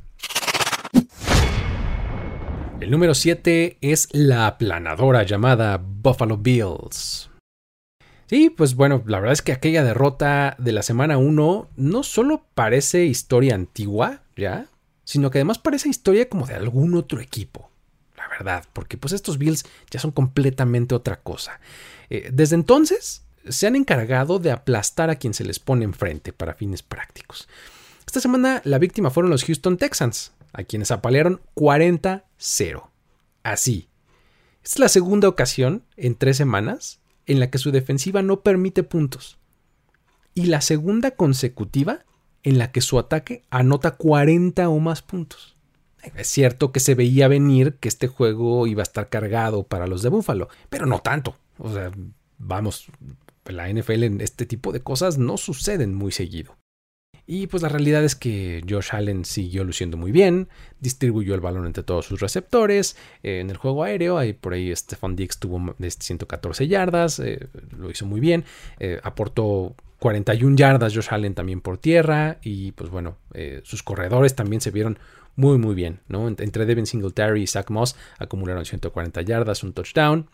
El 2.80 2.90
número 2.92 3.12
7 3.12 3.78
es 3.80 4.08
la 4.12 4.46
aplanadora 4.46 5.24
llamada 5.24 5.82
Buffalo 5.82 6.38
Bills. 6.38 7.28
Sí, 8.26 8.50
pues 8.50 8.74
bueno, 8.74 9.02
la 9.06 9.18
verdad 9.18 9.32
es 9.32 9.42
que 9.42 9.52
aquella 9.52 9.82
derrota 9.82 10.54
de 10.58 10.72
la 10.72 10.82
semana 10.82 11.18
1 11.18 11.68
no 11.76 12.02
solo 12.02 12.44
parece 12.54 13.06
historia 13.06 13.54
antigua, 13.54 14.22
¿ya? 14.36 14.66
Sino 15.04 15.30
que 15.30 15.38
además 15.38 15.58
parece 15.58 15.88
historia 15.88 16.28
como 16.28 16.46
de 16.46 16.54
algún 16.54 16.94
otro 16.94 17.20
equipo. 17.20 17.67
Porque 18.72 18.96
pues 18.96 19.12
estos 19.12 19.38
Bills 19.38 19.64
ya 19.90 20.00
son 20.00 20.12
completamente 20.12 20.94
otra 20.94 21.20
cosa. 21.20 21.60
Eh, 22.10 22.30
desde 22.32 22.54
entonces 22.54 23.24
se 23.48 23.66
han 23.66 23.76
encargado 23.76 24.38
de 24.38 24.50
aplastar 24.50 25.10
a 25.10 25.16
quien 25.16 25.34
se 25.34 25.44
les 25.44 25.58
pone 25.58 25.84
enfrente 25.84 26.32
para 26.32 26.54
fines 26.54 26.82
prácticos. 26.82 27.48
Esta 28.06 28.20
semana 28.20 28.62
la 28.64 28.78
víctima 28.78 29.10
fueron 29.10 29.30
los 29.30 29.44
Houston 29.44 29.76
Texans, 29.76 30.32
a 30.52 30.64
quienes 30.64 30.90
apalearon 30.90 31.40
40-0. 31.54 32.90
Así. 33.42 33.88
Esta 34.62 34.76
es 34.76 34.78
la 34.78 34.88
segunda 34.88 35.28
ocasión 35.28 35.84
en 35.96 36.14
tres 36.14 36.36
semanas 36.36 37.00
en 37.26 37.40
la 37.40 37.50
que 37.50 37.58
su 37.58 37.70
defensiva 37.70 38.22
no 38.22 38.40
permite 38.40 38.82
puntos. 38.82 39.38
Y 40.34 40.46
la 40.46 40.60
segunda 40.60 41.12
consecutiva 41.12 42.04
en 42.42 42.58
la 42.58 42.72
que 42.72 42.80
su 42.80 42.98
ataque 42.98 43.44
anota 43.50 43.92
40 43.92 44.68
o 44.68 44.78
más 44.78 45.02
puntos. 45.02 45.57
Es 46.16 46.28
cierto 46.28 46.72
que 46.72 46.80
se 46.80 46.94
veía 46.94 47.28
venir 47.28 47.74
que 47.74 47.88
este 47.88 48.06
juego 48.06 48.66
iba 48.66 48.82
a 48.82 48.84
estar 48.84 49.08
cargado 49.08 49.64
para 49.64 49.86
los 49.86 50.02
de 50.02 50.08
Buffalo, 50.08 50.48
pero 50.68 50.86
no 50.86 51.00
tanto. 51.00 51.36
O 51.58 51.72
sea, 51.72 51.90
vamos, 52.38 52.86
la 53.44 53.68
NFL 53.68 54.04
en 54.04 54.20
este 54.20 54.46
tipo 54.46 54.72
de 54.72 54.80
cosas 54.80 55.18
no 55.18 55.36
suceden 55.36 55.94
muy 55.94 56.12
seguido. 56.12 56.56
Y 57.30 57.46
pues 57.46 57.62
la 57.62 57.68
realidad 57.68 58.02
es 58.04 58.16
que 58.16 58.64
Josh 58.66 58.88
Allen 58.92 59.26
siguió 59.26 59.62
luciendo 59.62 59.98
muy 59.98 60.12
bien, 60.12 60.48
distribuyó 60.80 61.34
el 61.34 61.42
balón 61.42 61.66
entre 61.66 61.82
todos 61.82 62.06
sus 62.06 62.20
receptores. 62.20 62.96
Eh, 63.22 63.40
en 63.40 63.50
el 63.50 63.58
juego 63.58 63.84
aéreo, 63.84 64.16
ahí 64.16 64.32
por 64.32 64.54
ahí 64.54 64.74
Stefan 64.74 65.14
Dix 65.14 65.38
tuvo 65.38 65.74
114 65.78 66.68
yardas, 66.68 67.18
eh, 67.18 67.48
lo 67.76 67.90
hizo 67.90 68.06
muy 68.06 68.20
bien. 68.20 68.44
Eh, 68.78 68.98
aportó 69.02 69.74
41 69.98 70.56
yardas 70.56 70.94
Josh 70.94 71.08
Allen 71.10 71.34
también 71.34 71.60
por 71.60 71.76
tierra. 71.76 72.38
Y 72.42 72.72
pues 72.72 72.88
bueno, 72.88 73.18
sus 73.62 73.82
corredores 73.82 74.34
también 74.34 74.62
se 74.62 74.70
vieron 74.70 74.98
muy 75.38 75.56
muy 75.56 75.74
bien. 75.74 76.00
¿no? 76.08 76.26
Entre 76.28 76.66
Devin 76.66 76.84
Singletary 76.84 77.42
y 77.42 77.46
Zach 77.46 77.70
Moss 77.70 77.96
acumularon 78.18 78.64
140 78.64 79.22
yardas, 79.22 79.62
un 79.62 79.72
touchdown. 79.72 80.28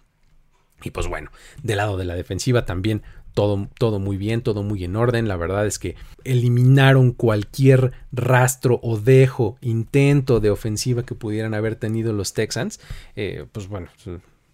Y 0.83 0.91
pues 0.91 1.07
bueno, 1.07 1.31
del 1.63 1.77
lado 1.77 1.97
de 1.97 2.05
la 2.05 2.15
defensiva 2.15 2.65
también 2.65 3.03
todo, 3.35 3.69
todo, 3.79 3.99
muy 3.99 4.17
bien, 4.17 4.43
todo 4.43 4.63
muy 4.63 4.83
en 4.85 4.97
orden. 4.97 5.29
La 5.29 5.37
verdad 5.37 5.67
es 5.67 5.79
que 5.79 5.97
eliminaron 6.25 7.13
cualquier 7.13 7.93
rastro 8.13 8.81
o 8.83 8.99
dejo, 8.99 9.59
intento 9.61 10.41
de 10.41 10.51
ofensiva 10.51 11.05
que 11.05 11.15
pudieran 11.15 11.53
haber 11.53 11.77
tenido 11.77 12.13
los 12.13 12.33
Texans. 12.33 12.81
Eh, 13.15 13.45
pues 13.53 13.69
bueno, 13.69 13.89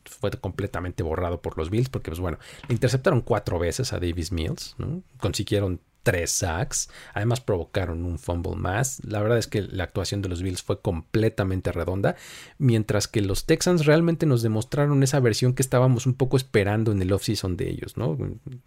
fue 0.04 0.30
completamente 0.32 1.02
borrado 1.02 1.40
por 1.40 1.56
los 1.56 1.70
Bills 1.70 1.88
porque 1.88 2.10
pues 2.10 2.20
bueno, 2.20 2.38
interceptaron 2.68 3.20
cuatro 3.20 3.58
veces 3.58 3.92
a 3.92 4.00
Davis 4.00 4.32
Mills, 4.32 4.74
¿no? 4.78 5.02
consiguieron 5.18 5.80
tres 6.02 6.30
sacks. 6.30 6.90
Además 7.14 7.40
provocaron 7.40 8.04
un 8.04 8.18
fumble 8.18 8.56
más. 8.56 9.04
La 9.04 9.20
verdad 9.20 9.38
es 9.38 9.46
que 9.46 9.62
la 9.62 9.84
actuación 9.84 10.22
de 10.22 10.28
los 10.28 10.42
Bills 10.42 10.62
fue 10.62 10.80
completamente 10.80 11.72
redonda, 11.72 12.16
mientras 12.58 13.08
que 13.08 13.20
los 13.20 13.46
Texans 13.46 13.86
realmente 13.86 14.26
nos 14.26 14.42
demostraron 14.42 15.02
esa 15.02 15.20
versión 15.20 15.54
que 15.54 15.62
estábamos 15.62 16.06
un 16.06 16.14
poco 16.14 16.36
esperando 16.36 16.92
en 16.92 17.02
el 17.02 17.12
offseason 17.12 17.56
de 17.56 17.70
ellos, 17.70 17.96
¿no? 17.96 18.16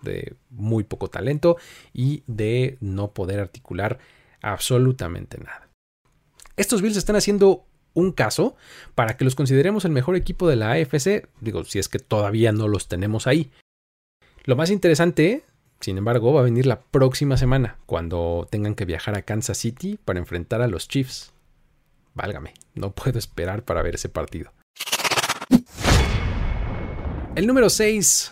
De 0.01 0.35
muy 0.49 0.83
poco 0.83 1.09
talento 1.09 1.57
y 1.93 2.23
de 2.27 2.77
no 2.81 3.11
poder 3.11 3.39
articular 3.39 3.99
absolutamente 4.41 5.37
nada. 5.37 5.69
Estos 6.55 6.81
Bills 6.81 6.97
están 6.97 7.15
haciendo 7.15 7.65
un 7.93 8.11
caso 8.11 8.55
para 8.95 9.17
que 9.17 9.23
los 9.23 9.35
consideremos 9.35 9.85
el 9.85 9.91
mejor 9.91 10.15
equipo 10.15 10.47
de 10.47 10.55
la 10.55 10.71
AFC, 10.71 11.27
digo, 11.41 11.63
si 11.63 11.79
es 11.79 11.89
que 11.89 11.99
todavía 11.99 12.51
no 12.51 12.67
los 12.67 12.87
tenemos 12.87 13.27
ahí. 13.27 13.51
Lo 14.45 14.55
más 14.55 14.69
interesante 14.69 15.43
sin 15.83 15.97
embargo, 15.97 16.33
va 16.33 16.41
a 16.41 16.45
venir 16.45 16.65
la 16.65 16.81
próxima 16.81 17.35
semana, 17.35 17.77
cuando 17.85 18.47
tengan 18.49 18.73
que 18.73 18.85
viajar 18.85 19.17
a 19.17 19.23
Kansas 19.23 19.57
City 19.57 19.99
para 20.03 20.19
enfrentar 20.19 20.61
a 20.61 20.67
los 20.67 20.87
Chiefs. 20.87 21.33
Válgame, 22.13 22.53
no 22.73 22.91
puedo 22.91 23.19
esperar 23.19 23.63
para 23.63 23.81
ver 23.81 23.95
ese 23.95 24.07
partido. 24.07 24.53
El 27.35 27.47
número 27.47 27.69
6. 27.69 28.31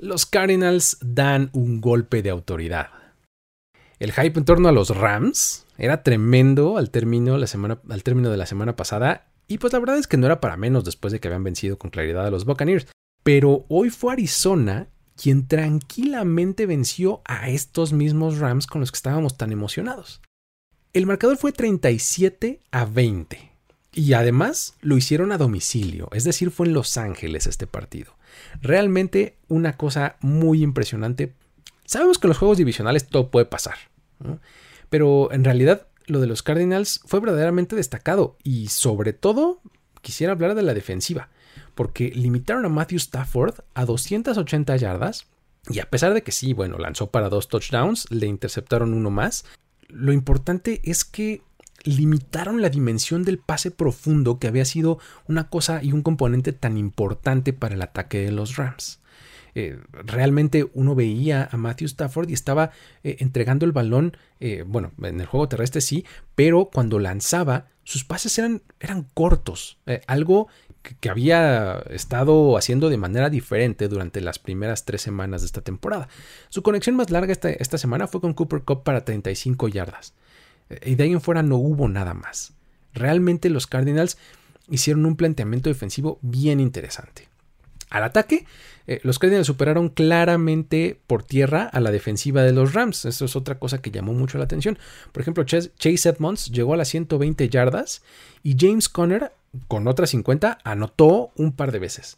Los 0.00 0.26
Cardinals 0.26 0.98
dan 1.00 1.50
un 1.52 1.80
golpe 1.80 2.22
de 2.22 2.30
autoridad. 2.30 2.88
El 3.98 4.12
hype 4.12 4.38
en 4.38 4.44
torno 4.44 4.68
a 4.68 4.72
los 4.72 4.96
Rams 4.96 5.66
era 5.78 6.02
tremendo 6.02 6.76
al 6.76 6.90
término, 6.90 7.38
la 7.38 7.46
semana, 7.46 7.80
al 7.88 8.02
término 8.02 8.30
de 8.30 8.36
la 8.36 8.46
semana 8.46 8.76
pasada 8.76 9.26
y 9.46 9.58
pues 9.58 9.72
la 9.72 9.78
verdad 9.78 9.98
es 9.98 10.06
que 10.06 10.16
no 10.16 10.26
era 10.26 10.40
para 10.40 10.56
menos 10.56 10.84
después 10.84 11.12
de 11.12 11.20
que 11.20 11.28
habían 11.28 11.44
vencido 11.44 11.78
con 11.78 11.90
claridad 11.90 12.26
a 12.26 12.30
los 12.30 12.44
Buccaneers. 12.44 12.86
Pero 13.22 13.64
hoy 13.68 13.90
fue 13.90 14.12
Arizona 14.12 14.88
quien 15.20 15.46
tranquilamente 15.46 16.64
venció 16.64 17.20
a 17.26 17.50
estos 17.50 17.92
mismos 17.92 18.38
Rams 18.38 18.66
con 18.66 18.80
los 18.80 18.90
que 18.90 18.96
estábamos 18.96 19.36
tan 19.36 19.52
emocionados. 19.52 20.22
El 20.94 21.04
marcador 21.04 21.36
fue 21.36 21.52
37 21.52 22.60
a 22.70 22.84
20. 22.86 23.50
Y 23.92 24.14
además 24.14 24.76
lo 24.80 24.96
hicieron 24.96 25.30
a 25.30 25.36
domicilio, 25.36 26.08
es 26.12 26.24
decir, 26.24 26.50
fue 26.50 26.68
en 26.68 26.72
Los 26.72 26.96
Ángeles 26.96 27.46
este 27.46 27.66
partido. 27.66 28.16
Realmente 28.62 29.36
una 29.48 29.76
cosa 29.76 30.16
muy 30.20 30.62
impresionante. 30.62 31.34
Sabemos 31.84 32.18
que 32.18 32.26
en 32.26 32.30
los 32.30 32.38
juegos 32.38 32.56
divisionales 32.56 33.06
todo 33.08 33.30
puede 33.30 33.46
pasar, 33.46 33.76
pero 34.88 35.32
en 35.32 35.44
realidad 35.44 35.88
lo 36.06 36.20
de 36.20 36.28
los 36.28 36.42
Cardinals 36.42 37.00
fue 37.04 37.20
verdaderamente 37.20 37.76
destacado 37.76 38.38
y 38.42 38.68
sobre 38.68 39.12
todo 39.12 39.60
quisiera 40.00 40.32
hablar 40.32 40.54
de 40.54 40.62
la 40.62 40.72
defensiva 40.72 41.28
porque 41.74 42.10
limitaron 42.10 42.64
a 42.64 42.68
Matthew 42.68 42.98
Stafford 42.98 43.60
a 43.74 43.84
280 43.84 44.76
yardas 44.76 45.26
y 45.68 45.80
a 45.80 45.90
pesar 45.90 46.14
de 46.14 46.22
que 46.22 46.32
sí, 46.32 46.52
bueno, 46.52 46.78
lanzó 46.78 47.10
para 47.10 47.28
dos 47.28 47.48
touchdowns, 47.48 48.10
le 48.10 48.26
interceptaron 48.26 48.94
uno 48.94 49.10
más, 49.10 49.44
lo 49.88 50.12
importante 50.12 50.80
es 50.84 51.04
que 51.04 51.42
limitaron 51.84 52.60
la 52.60 52.68
dimensión 52.68 53.24
del 53.24 53.38
pase 53.38 53.70
profundo 53.70 54.38
que 54.38 54.48
había 54.48 54.64
sido 54.64 54.98
una 55.26 55.48
cosa 55.48 55.82
y 55.82 55.92
un 55.92 56.02
componente 56.02 56.52
tan 56.52 56.76
importante 56.76 57.52
para 57.52 57.74
el 57.74 57.82
ataque 57.82 58.18
de 58.18 58.32
los 58.32 58.56
Rams. 58.56 59.00
Eh, 59.54 59.78
realmente 59.90 60.70
uno 60.74 60.94
veía 60.94 61.48
a 61.50 61.56
Matthew 61.56 61.86
Stafford 61.86 62.28
y 62.30 62.34
estaba 62.34 62.70
eh, 63.02 63.16
entregando 63.18 63.66
el 63.66 63.72
balón, 63.72 64.16
eh, 64.38 64.64
bueno, 64.66 64.92
en 65.02 65.20
el 65.20 65.26
juego 65.26 65.48
terrestre 65.48 65.80
sí, 65.80 66.04
pero 66.34 66.66
cuando 66.72 66.98
lanzaba, 66.98 67.66
sus 67.82 68.04
pases 68.04 68.38
eran, 68.38 68.62
eran 68.78 69.06
cortos, 69.14 69.78
algo 70.06 70.46
que, 70.82 71.10
había 71.10 71.78
estado 71.90 72.56
haciendo 72.56 72.88
de 72.88 72.96
manera 72.96 73.30
diferente 73.30 73.88
durante 73.88 74.20
las 74.20 74.38
primeras 74.38 74.84
tres 74.84 75.02
semanas 75.02 75.42
de 75.42 75.46
esta 75.46 75.60
temporada. 75.60 76.08
Su 76.48 76.62
conexión 76.62 76.96
más 76.96 77.10
larga 77.10 77.32
esta, 77.32 77.50
esta 77.50 77.78
semana 77.78 78.06
fue 78.06 78.20
con 78.20 78.34
Cooper 78.34 78.62
Cup 78.62 78.82
para 78.82 79.04
35 79.04 79.68
yardas. 79.68 80.14
Y 80.84 80.94
de 80.94 81.04
ahí 81.04 81.12
en 81.12 81.20
fuera 81.20 81.42
no 81.42 81.56
hubo 81.56 81.88
nada 81.88 82.14
más. 82.14 82.52
Realmente 82.94 83.50
los 83.50 83.66
Cardinals 83.66 84.18
hicieron 84.68 85.04
un 85.04 85.16
planteamiento 85.16 85.68
defensivo 85.68 86.18
bien 86.22 86.60
interesante. 86.60 87.28
Al 87.90 88.04
ataque, 88.04 88.46
eh, 88.86 89.00
los 89.02 89.18
Cardinals 89.18 89.46
superaron 89.46 89.88
claramente 89.88 90.98
por 91.06 91.22
tierra 91.22 91.64
a 91.64 91.80
la 91.80 91.90
defensiva 91.90 92.42
de 92.42 92.52
los 92.52 92.72
Rams. 92.72 93.04
Eso 93.04 93.24
es 93.24 93.36
otra 93.36 93.58
cosa 93.58 93.82
que 93.82 93.90
llamó 93.90 94.12
mucho 94.12 94.38
la 94.38 94.44
atención. 94.44 94.78
Por 95.12 95.22
ejemplo, 95.22 95.44
Chase 95.44 95.70
Edmonds 96.08 96.50
llegó 96.50 96.74
a 96.74 96.76
las 96.76 96.88
120 96.88 97.48
yardas 97.48 98.02
y 98.42 98.56
James 98.58 98.88
Conner, 98.88 99.32
con 99.66 99.88
otras 99.88 100.10
50, 100.10 100.58
anotó 100.62 101.32
un 101.36 101.52
par 101.52 101.72
de 101.72 101.80
veces. 101.80 102.16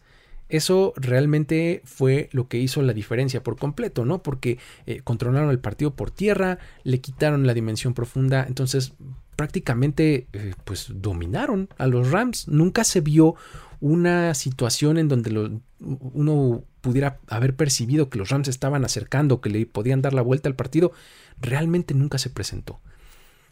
Eso 0.50 0.93
realmente 0.97 1.81
fue 1.87 2.29
lo 2.33 2.47
que 2.47 2.59
hizo 2.59 2.83
la 2.83 2.93
diferencia 2.93 3.43
por 3.43 3.57
completo, 3.57 4.05
¿no? 4.05 4.23
Porque 4.23 4.59
eh, 4.85 5.00
controlaron 5.02 5.49
el 5.49 5.59
partido 5.59 5.95
por 5.95 6.11
tierra, 6.11 6.59
le 6.85 7.00
quitaron 7.00 7.47
la 7.47 7.55
dimensión 7.55 7.95
profunda, 7.95 8.45
entonces 8.47 8.93
prácticamente 9.35 10.26
eh, 10.35 10.52
pues 10.64 10.88
dominaron 10.95 11.71
a 11.79 11.87
los 11.87 12.11
Rams. 12.11 12.49
Nunca 12.49 12.85
se 12.85 13.00
vio 13.00 13.35
una 13.83 14.33
situación 14.35 14.97
en 14.97 15.09
donde 15.09 15.61
uno 15.81 16.65
pudiera 16.83 17.19
haber 17.27 17.57
percibido 17.57 18.09
que 18.09 18.17
los 18.17 18.31
Rams 18.31 18.47
estaban 18.47 18.85
acercando, 18.85 19.41
que 19.41 19.51
le 19.51 19.67
podían 19.67 20.03
dar 20.03 20.15
la 20.15 20.23
vuelta 20.23 20.49
al 20.49 20.55
partido, 20.55 20.93
realmente 21.41 21.93
nunca 21.93 22.19
se 22.19 22.31
presentó. 22.31 22.81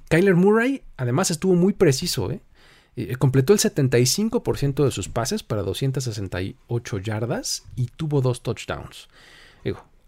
Kyler 0.08 0.36
Murray 0.36 0.82
además 0.96 1.32
estuvo 1.32 1.56
muy 1.56 1.72
preciso, 1.72 2.30
¿eh? 2.30 2.40
Eh, 2.94 3.16
completó 3.16 3.52
el 3.52 3.58
75% 3.58 4.84
de 4.84 4.90
sus 4.92 5.08
pases 5.08 5.42
para 5.42 5.62
268 5.62 6.98
yardas 6.98 7.64
y 7.74 7.86
tuvo 7.86 8.20
dos 8.20 8.42
touchdowns. 8.42 9.08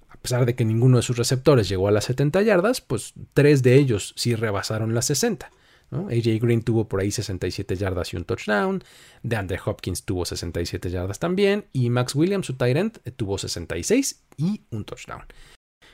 A 0.09 0.17
pesar 0.23 0.47
de 0.47 0.55
que 0.55 0.65
ninguno 0.65 0.99
de 0.99 1.03
sus 1.03 1.17
receptores 1.17 1.69
llegó 1.69 1.89
a 1.89 1.91
las 1.91 2.05
70 2.05 2.43
yardas, 2.43 2.81
pues 2.81 3.15
tres 3.35 3.65
de 3.65 3.75
ellos 3.75 4.15
sí 4.17 4.37
rebasaron 4.37 4.95
las 4.95 5.07
60. 5.07 5.51
AJ 5.93 6.41
Green 6.41 6.63
tuvo 6.63 6.89
por 6.89 7.01
ahí 7.01 7.11
67 7.11 7.77
yardas 7.77 8.13
y 8.13 8.17
un 8.17 8.25
touchdown. 8.25 8.83
DeAndre 9.23 9.61
Hopkins 9.65 10.05
tuvo 10.05 10.25
67 10.25 10.91
yardas 10.91 11.19
también. 11.19 11.67
Y 11.73 11.91
Max 11.91 12.15
Williams, 12.15 12.47
su 12.47 12.57
end, 12.59 12.99
tuvo 13.17 13.39
66 13.39 14.23
y 14.37 14.63
un 14.71 14.85
touchdown. 14.85 15.25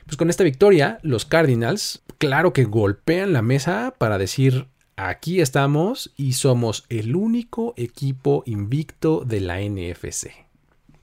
Pues 0.05 0.17
con 0.17 0.29
esta 0.29 0.43
victoria, 0.43 0.99
los 1.03 1.25
Cardinals, 1.25 2.03
claro 2.17 2.53
que 2.53 2.63
golpean 2.63 3.33
la 3.33 3.41
mesa 3.41 3.93
para 3.97 4.17
decir, 4.17 4.67
aquí 4.95 5.41
estamos 5.41 6.13
y 6.15 6.33
somos 6.33 6.85
el 6.89 7.15
único 7.15 7.73
equipo 7.77 8.43
invicto 8.45 9.23
de 9.25 9.41
la 9.41 9.59
NFC. 9.59 10.31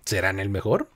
¿Serán 0.04 0.40
el 0.40 0.48
mejor? 0.48 0.90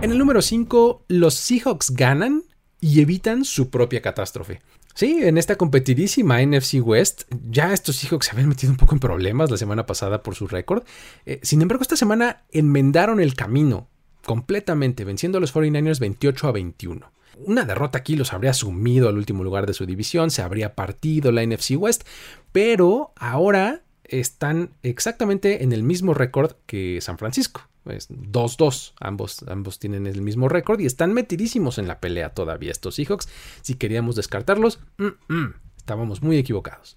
En 0.00 0.10
el 0.10 0.18
número 0.18 0.42
5, 0.42 1.04
los 1.08 1.34
Seahawks 1.34 1.90
ganan 1.90 2.42
y 2.80 3.00
evitan 3.00 3.44
su 3.44 3.70
propia 3.70 4.02
catástrofe. 4.02 4.60
Sí, 4.94 5.20
en 5.22 5.38
esta 5.38 5.56
competidísima 5.56 6.44
NFC 6.44 6.80
West, 6.82 7.22
ya 7.48 7.72
estos 7.72 7.96
Seahawks 7.96 8.26
se 8.26 8.32
habían 8.32 8.48
metido 8.48 8.70
un 8.72 8.76
poco 8.76 8.94
en 8.94 9.00
problemas 9.00 9.50
la 9.50 9.56
semana 9.56 9.86
pasada 9.86 10.22
por 10.22 10.34
su 10.34 10.46
récord. 10.46 10.84
Eh, 11.24 11.40
sin 11.42 11.62
embargo, 11.62 11.82
esta 11.82 11.96
semana 11.96 12.42
enmendaron 12.50 13.20
el 13.20 13.34
camino 13.34 13.88
completamente, 14.24 15.04
venciendo 15.04 15.38
a 15.38 15.40
los 15.40 15.54
49ers 15.54 15.98
28 15.98 16.48
a 16.48 16.52
21. 16.52 17.12
Una 17.44 17.64
derrota 17.64 17.98
aquí 17.98 18.16
los 18.16 18.32
habría 18.32 18.52
sumido 18.52 19.08
al 19.08 19.16
último 19.16 19.42
lugar 19.42 19.66
de 19.66 19.72
su 19.72 19.86
división, 19.86 20.30
se 20.30 20.42
habría 20.42 20.74
partido 20.74 21.32
la 21.32 21.44
NFC 21.44 21.72
West, 21.76 22.06
pero 22.52 23.12
ahora 23.16 23.82
están 24.12 24.70
exactamente 24.82 25.64
en 25.64 25.72
el 25.72 25.82
mismo 25.82 26.14
récord 26.14 26.52
que 26.66 27.00
San 27.00 27.18
Francisco. 27.18 27.62
2-2. 27.84 28.92
ambos, 29.00 29.44
ambos 29.48 29.80
tienen 29.80 30.06
el 30.06 30.22
mismo 30.22 30.48
récord 30.48 30.78
y 30.78 30.86
están 30.86 31.12
metidísimos 31.12 31.78
en 31.78 31.88
la 31.88 31.98
pelea 31.98 32.30
todavía 32.30 32.70
estos 32.70 32.94
Seahawks. 32.94 33.28
Si 33.62 33.74
queríamos 33.74 34.14
descartarlos, 34.14 34.78
mm, 34.98 35.34
mm, 35.34 35.54
estábamos 35.78 36.22
muy 36.22 36.36
equivocados. 36.36 36.96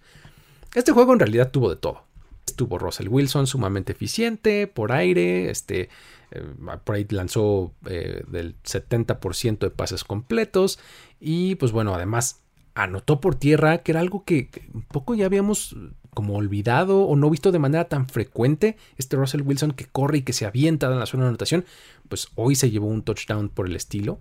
Este 0.75 0.91
juego 0.91 1.13
en 1.13 1.19
realidad 1.19 1.49
tuvo 1.49 1.69
de 1.69 1.77
todo. 1.77 2.03
Estuvo 2.45 2.77
Russell 2.77 3.07
Wilson 3.07 3.47
sumamente 3.47 3.93
eficiente 3.93 4.67
por 4.67 4.91
aire, 4.91 5.49
este, 5.49 5.89
eh, 6.31 6.43
por 6.83 6.95
ahí 6.95 7.07
lanzó 7.09 7.73
eh, 7.87 8.23
del 8.27 8.55
70% 8.61 9.65
de 9.65 9.71
pases 9.71 10.03
completos 10.03 10.77
y 11.19 11.55
pues 11.55 11.71
bueno, 11.71 11.95
además 11.95 12.41
anotó 12.75 13.21
por 13.21 13.35
tierra, 13.35 13.79
que 13.79 13.93
era 13.93 14.01
algo 14.01 14.23
que, 14.25 14.49
un 14.73 14.83
poco 14.83 15.15
ya 15.15 15.25
habíamos 15.25 15.75
como 16.15 16.35
olvidado 16.35 17.01
o 17.01 17.15
no 17.15 17.29
visto 17.29 17.51
de 17.51 17.59
manera 17.59 17.85
tan 17.85 18.09
frecuente. 18.09 18.77
Este 18.97 19.15
Russell 19.15 19.43
Wilson 19.43 19.73
que 19.73 19.85
corre 19.85 20.17
y 20.17 20.21
que 20.23 20.33
se 20.33 20.47
avienta 20.47 20.91
en 20.91 20.99
la 20.99 21.05
zona 21.05 21.25
de 21.25 21.29
anotación, 21.29 21.65
pues 22.09 22.29
hoy 22.33 22.55
se 22.55 22.71
llevó 22.71 22.87
un 22.87 23.03
touchdown 23.03 23.49
por 23.49 23.67
el 23.67 23.75
estilo. 23.75 24.19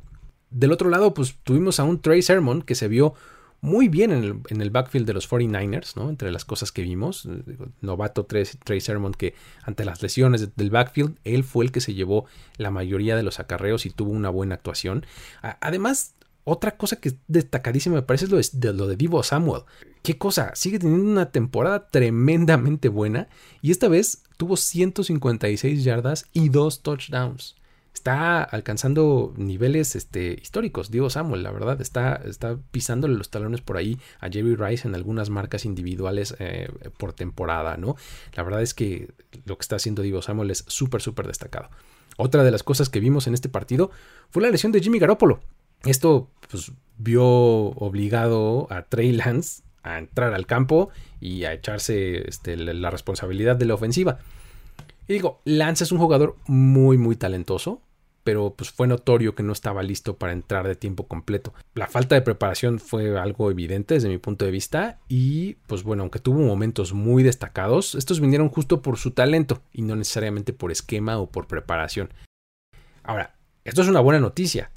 Del 0.50 0.72
otro 0.72 0.90
lado, 0.90 1.14
pues 1.14 1.36
tuvimos 1.42 1.80
a 1.80 1.84
un 1.84 2.02
Trey 2.02 2.20
Sermon 2.20 2.60
que 2.60 2.74
se 2.74 2.88
vio 2.88 3.14
muy 3.64 3.88
bien 3.88 4.10
en 4.10 4.60
el, 4.60 4.70
backfield 4.70 5.06
de 5.06 5.14
los 5.14 5.30
49ers, 5.30 5.96
¿no? 5.96 6.10
Entre 6.10 6.30
las 6.30 6.44
cosas 6.44 6.70
que 6.70 6.82
vimos, 6.82 7.26
novato 7.80 8.26
Trey, 8.26 8.44
Trey 8.62 8.82
Sermon 8.82 9.12
que 9.12 9.34
ante 9.62 9.86
las 9.86 10.02
lesiones 10.02 10.54
del 10.54 10.68
backfield, 10.68 11.16
él 11.24 11.44
fue 11.44 11.64
el 11.64 11.72
que 11.72 11.80
se 11.80 11.94
llevó 11.94 12.26
la 12.58 12.70
mayoría 12.70 13.16
de 13.16 13.22
los 13.22 13.40
acarreos 13.40 13.86
y 13.86 13.90
tuvo 13.90 14.10
una 14.10 14.28
buena 14.28 14.56
actuación. 14.56 15.06
Además, 15.40 16.14
otra 16.44 16.76
cosa 16.76 16.96
que 16.96 17.08
es 17.08 17.16
destacadísima 17.26 17.96
me 17.96 18.02
parece 18.02 18.26
es 18.26 18.30
lo 18.30 18.38
de, 18.38 18.72
lo 18.74 18.86
de 18.86 18.96
Divo 18.96 19.22
Samuel. 19.22 19.62
¿Qué 20.02 20.18
cosa? 20.18 20.54
Sigue 20.54 20.78
teniendo 20.78 21.10
una 21.10 21.30
temporada 21.30 21.88
tremendamente 21.88 22.88
buena 22.88 23.28
y 23.62 23.70
esta 23.70 23.88
vez 23.88 24.22
tuvo 24.36 24.56
156 24.56 25.82
yardas 25.82 26.26
y 26.32 26.50
dos 26.50 26.82
touchdowns. 26.82 27.56
Está 27.94 28.42
alcanzando 28.42 29.32
niveles 29.36 29.94
este, 29.96 30.36
históricos, 30.42 30.90
Divo 30.90 31.08
Samuel, 31.08 31.44
la 31.44 31.52
verdad. 31.52 31.80
Está, 31.80 32.20
pisándole 32.72 33.14
los 33.14 33.30
talones 33.30 33.60
por 33.60 33.76
ahí 33.76 33.98
a 34.20 34.28
Jerry 34.28 34.56
Rice 34.56 34.86
en 34.86 34.94
algunas 34.94 35.30
marcas 35.30 35.64
individuales 35.64 36.34
eh, 36.40 36.68
por 36.98 37.12
temporada, 37.12 37.76
¿no? 37.76 37.96
La 38.34 38.42
verdad 38.42 38.62
es 38.62 38.74
que 38.74 39.08
lo 39.46 39.56
que 39.56 39.62
está 39.62 39.76
haciendo 39.76 40.02
Divo 40.02 40.22
Samuel 40.22 40.50
es 40.50 40.64
súper, 40.66 41.00
súper 41.00 41.28
destacado. 41.28 41.70
Otra 42.16 42.44
de 42.44 42.50
las 42.50 42.62
cosas 42.62 42.88
que 42.88 43.00
vimos 43.00 43.26
en 43.26 43.34
este 43.34 43.48
partido 43.48 43.90
fue 44.28 44.42
la 44.42 44.50
lesión 44.50 44.72
de 44.72 44.80
Jimmy 44.80 44.98
Garoppolo. 44.98 45.40
Esto 45.84 46.30
pues, 46.50 46.72
vio 46.98 47.24
obligado 47.24 48.66
a 48.70 48.82
Trey 48.82 49.12
Lance 49.12 49.62
a 49.82 49.98
entrar 49.98 50.32
al 50.32 50.46
campo 50.46 50.90
y 51.20 51.44
a 51.44 51.52
echarse 51.52 52.28
este, 52.28 52.56
la 52.56 52.90
responsabilidad 52.90 53.56
de 53.56 53.66
la 53.66 53.74
ofensiva. 53.74 54.18
Y 55.06 55.12
digo, 55.12 55.40
Lance 55.44 55.84
es 55.84 55.92
un 55.92 55.98
jugador 55.98 56.36
muy, 56.46 56.96
muy 56.96 57.16
talentoso, 57.16 57.82
pero 58.22 58.54
pues 58.56 58.70
fue 58.70 58.86
notorio 58.86 59.34
que 59.34 59.42
no 59.42 59.52
estaba 59.52 59.82
listo 59.82 60.16
para 60.16 60.32
entrar 60.32 60.66
de 60.66 60.74
tiempo 60.74 61.06
completo. 61.06 61.52
La 61.74 61.86
falta 61.86 62.14
de 62.14 62.22
preparación 62.22 62.78
fue 62.78 63.18
algo 63.18 63.50
evidente 63.50 63.94
desde 63.94 64.08
mi 64.08 64.16
punto 64.16 64.46
de 64.46 64.50
vista 64.50 64.98
y 65.08 65.54
pues 65.66 65.82
bueno, 65.82 66.02
aunque 66.04 66.18
tuvo 66.18 66.40
momentos 66.40 66.94
muy 66.94 67.22
destacados, 67.22 67.94
estos 67.94 68.20
vinieron 68.20 68.48
justo 68.48 68.80
por 68.80 68.96
su 68.96 69.10
talento 69.10 69.60
y 69.74 69.82
no 69.82 69.94
necesariamente 69.94 70.54
por 70.54 70.72
esquema 70.72 71.18
o 71.18 71.28
por 71.28 71.46
preparación. 71.46 72.08
Ahora, 73.02 73.34
esto 73.64 73.82
es 73.82 73.88
una 73.88 74.00
buena 74.00 74.20
noticia 74.20 74.70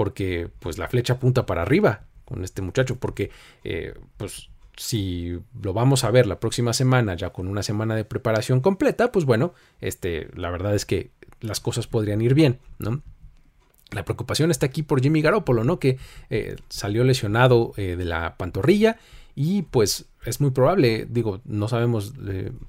porque 0.00 0.48
pues 0.60 0.78
la 0.78 0.88
flecha 0.88 1.12
apunta 1.12 1.44
para 1.44 1.60
arriba 1.60 2.04
con 2.24 2.42
este 2.42 2.62
muchacho, 2.62 2.96
porque 2.96 3.30
eh, 3.64 3.92
pues 4.16 4.48
si 4.74 5.38
lo 5.60 5.74
vamos 5.74 6.04
a 6.04 6.10
ver 6.10 6.24
la 6.26 6.40
próxima 6.40 6.72
semana 6.72 7.14
ya 7.16 7.34
con 7.34 7.46
una 7.46 7.62
semana 7.62 7.94
de 7.94 8.06
preparación 8.06 8.60
completa, 8.62 9.12
pues 9.12 9.26
bueno, 9.26 9.52
este, 9.82 10.30
la 10.34 10.48
verdad 10.48 10.74
es 10.74 10.86
que 10.86 11.10
las 11.42 11.60
cosas 11.60 11.86
podrían 11.86 12.22
ir 12.22 12.32
bien, 12.32 12.60
¿no? 12.78 13.02
La 13.90 14.06
preocupación 14.06 14.50
está 14.50 14.64
aquí 14.64 14.82
por 14.82 15.02
Jimmy 15.02 15.20
Garoppolo, 15.20 15.64
¿no? 15.64 15.78
Que 15.78 15.98
eh, 16.30 16.56
salió 16.70 17.04
lesionado 17.04 17.74
eh, 17.76 17.96
de 17.96 18.04
la 18.06 18.38
pantorrilla 18.38 18.96
y 19.34 19.64
pues 19.64 20.06
es 20.24 20.40
muy 20.40 20.50
probable, 20.50 21.06
digo, 21.10 21.42
no 21.44 21.68
sabemos 21.68 22.14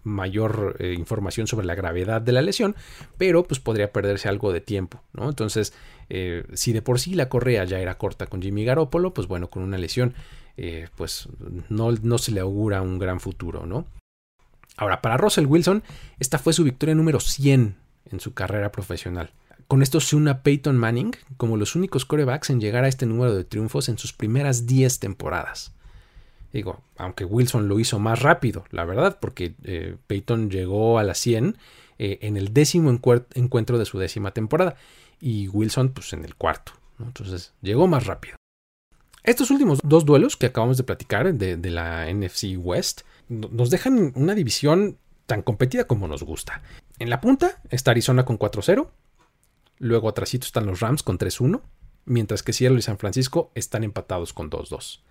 mayor 0.03 0.77
información 0.81 1.47
sobre 1.47 1.65
la 1.65 1.75
gravedad 1.75 2.21
de 2.21 2.31
la 2.33 2.41
lesión, 2.41 2.75
pero 3.17 3.43
pues 3.43 3.61
podría 3.61 3.93
perderse 3.93 4.27
algo 4.27 4.51
de 4.51 4.61
tiempo, 4.61 5.01
¿no? 5.13 5.29
Entonces, 5.29 5.73
eh, 6.13 6.43
si 6.55 6.73
de 6.73 6.81
por 6.81 6.99
sí 6.99 7.15
la 7.15 7.29
correa 7.29 7.63
ya 7.63 7.79
era 7.79 7.97
corta 7.97 8.27
con 8.27 8.41
Jimmy 8.41 8.65
Garoppolo, 8.65 9.13
pues 9.13 9.27
bueno, 9.27 9.49
con 9.49 9.63
una 9.63 9.77
lesión, 9.77 10.13
eh, 10.57 10.89
pues 10.97 11.29
no, 11.69 12.17
se 12.17 12.33
le 12.33 12.41
augura 12.41 12.81
un 12.81 12.99
gran 12.99 13.21
futuro, 13.21 13.65
¿no? 13.65 13.85
Ahora, 14.75 15.01
para 15.01 15.15
Russell 15.15 15.45
Wilson, 15.45 15.83
esta 16.19 16.37
fue 16.37 16.51
su 16.51 16.65
victoria 16.65 16.95
número 16.95 17.21
100 17.21 17.77
en 18.11 18.19
su 18.19 18.33
carrera 18.33 18.73
profesional. 18.73 19.31
Con 19.69 19.81
esto 19.81 20.01
se 20.01 20.17
une 20.17 20.35
Peyton 20.35 20.75
Manning 20.75 21.15
como 21.37 21.55
los 21.55 21.77
únicos 21.77 22.03
corebacks 22.03 22.49
en 22.49 22.59
llegar 22.59 22.83
a 22.83 22.89
este 22.89 23.05
número 23.05 23.33
de 23.33 23.45
triunfos 23.45 23.87
en 23.87 23.97
sus 23.97 24.11
primeras 24.11 24.67
10 24.67 24.99
temporadas. 24.99 25.71
Digo, 26.51 26.81
aunque 26.97 27.23
Wilson 27.23 27.69
lo 27.69 27.79
hizo 27.79 27.99
más 27.99 28.21
rápido, 28.21 28.65
la 28.71 28.83
verdad, 28.83 29.17
porque 29.21 29.55
eh, 29.63 29.95
Peyton 30.07 30.49
llegó 30.49 30.99
a 30.99 31.03
las 31.03 31.19
100 31.19 31.55
en 32.03 32.35
el 32.35 32.51
décimo 32.51 32.89
encuentro 32.89 33.77
de 33.77 33.85
su 33.85 33.99
décima 33.99 34.31
temporada 34.31 34.75
y 35.21 35.47
Wilson 35.47 35.89
pues 35.89 36.11
en 36.11 36.25
el 36.25 36.35
cuarto. 36.35 36.73
Entonces 36.99 37.53
llegó 37.61 37.87
más 37.87 38.05
rápido. 38.05 38.35
Estos 39.23 39.51
últimos 39.51 39.79
dos 39.83 40.03
duelos 40.05 40.35
que 40.35 40.47
acabamos 40.47 40.77
de 40.77 40.83
platicar 40.83 41.33
de, 41.33 41.69
la 41.69 42.11
NFC 42.11 42.57
West 42.57 43.01
nos 43.29 43.69
dejan 43.69 44.11
una 44.15 44.33
división 44.33 44.97
tan 45.27 45.43
competida 45.43 45.85
como 45.85 46.07
nos 46.07 46.23
gusta. 46.23 46.63
En 46.97 47.09
la 47.09 47.21
punta 47.21 47.61
está 47.69 47.91
Arizona 47.91 48.25
con 48.25 48.39
4-0, 48.39 48.89
luego 49.77 50.09
atrásito 50.09 50.45
están 50.45 50.65
los 50.65 50.79
Rams 50.79 51.03
con 51.03 51.19
3-1, 51.19 51.61
mientras 52.05 52.41
que 52.41 52.51
Seattle 52.51 52.79
y 52.79 52.81
San 52.81 52.97
Francisco 52.97 53.51
están 53.53 53.83
empatados 53.83 54.33
con 54.33 54.49
2-2. 54.49 55.01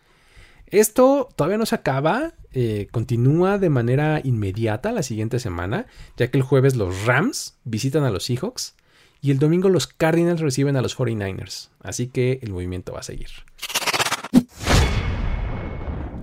Esto 0.66 1.28
todavía 1.36 1.58
no 1.58 1.66
se 1.66 1.76
acaba, 1.76 2.34
eh, 2.52 2.88
continúa 2.90 3.58
de 3.58 3.70
manera 3.70 4.20
inmediata 4.22 4.92
la 4.92 5.02
siguiente 5.02 5.38
semana, 5.38 5.86
ya 6.16 6.30
que 6.30 6.38
el 6.38 6.44
jueves 6.44 6.76
los 6.76 7.06
Rams 7.06 7.58
visitan 7.64 8.04
a 8.04 8.10
los 8.10 8.24
Seahawks 8.24 8.74
y 9.20 9.30
el 9.30 9.38
domingo 9.38 9.68
los 9.68 9.86
Cardinals 9.86 10.40
reciben 10.40 10.76
a 10.76 10.82
los 10.82 10.96
49ers, 10.96 11.68
así 11.82 12.08
que 12.08 12.38
el 12.42 12.52
movimiento 12.52 12.92
va 12.92 13.00
a 13.00 13.04
seguir. 13.04 13.28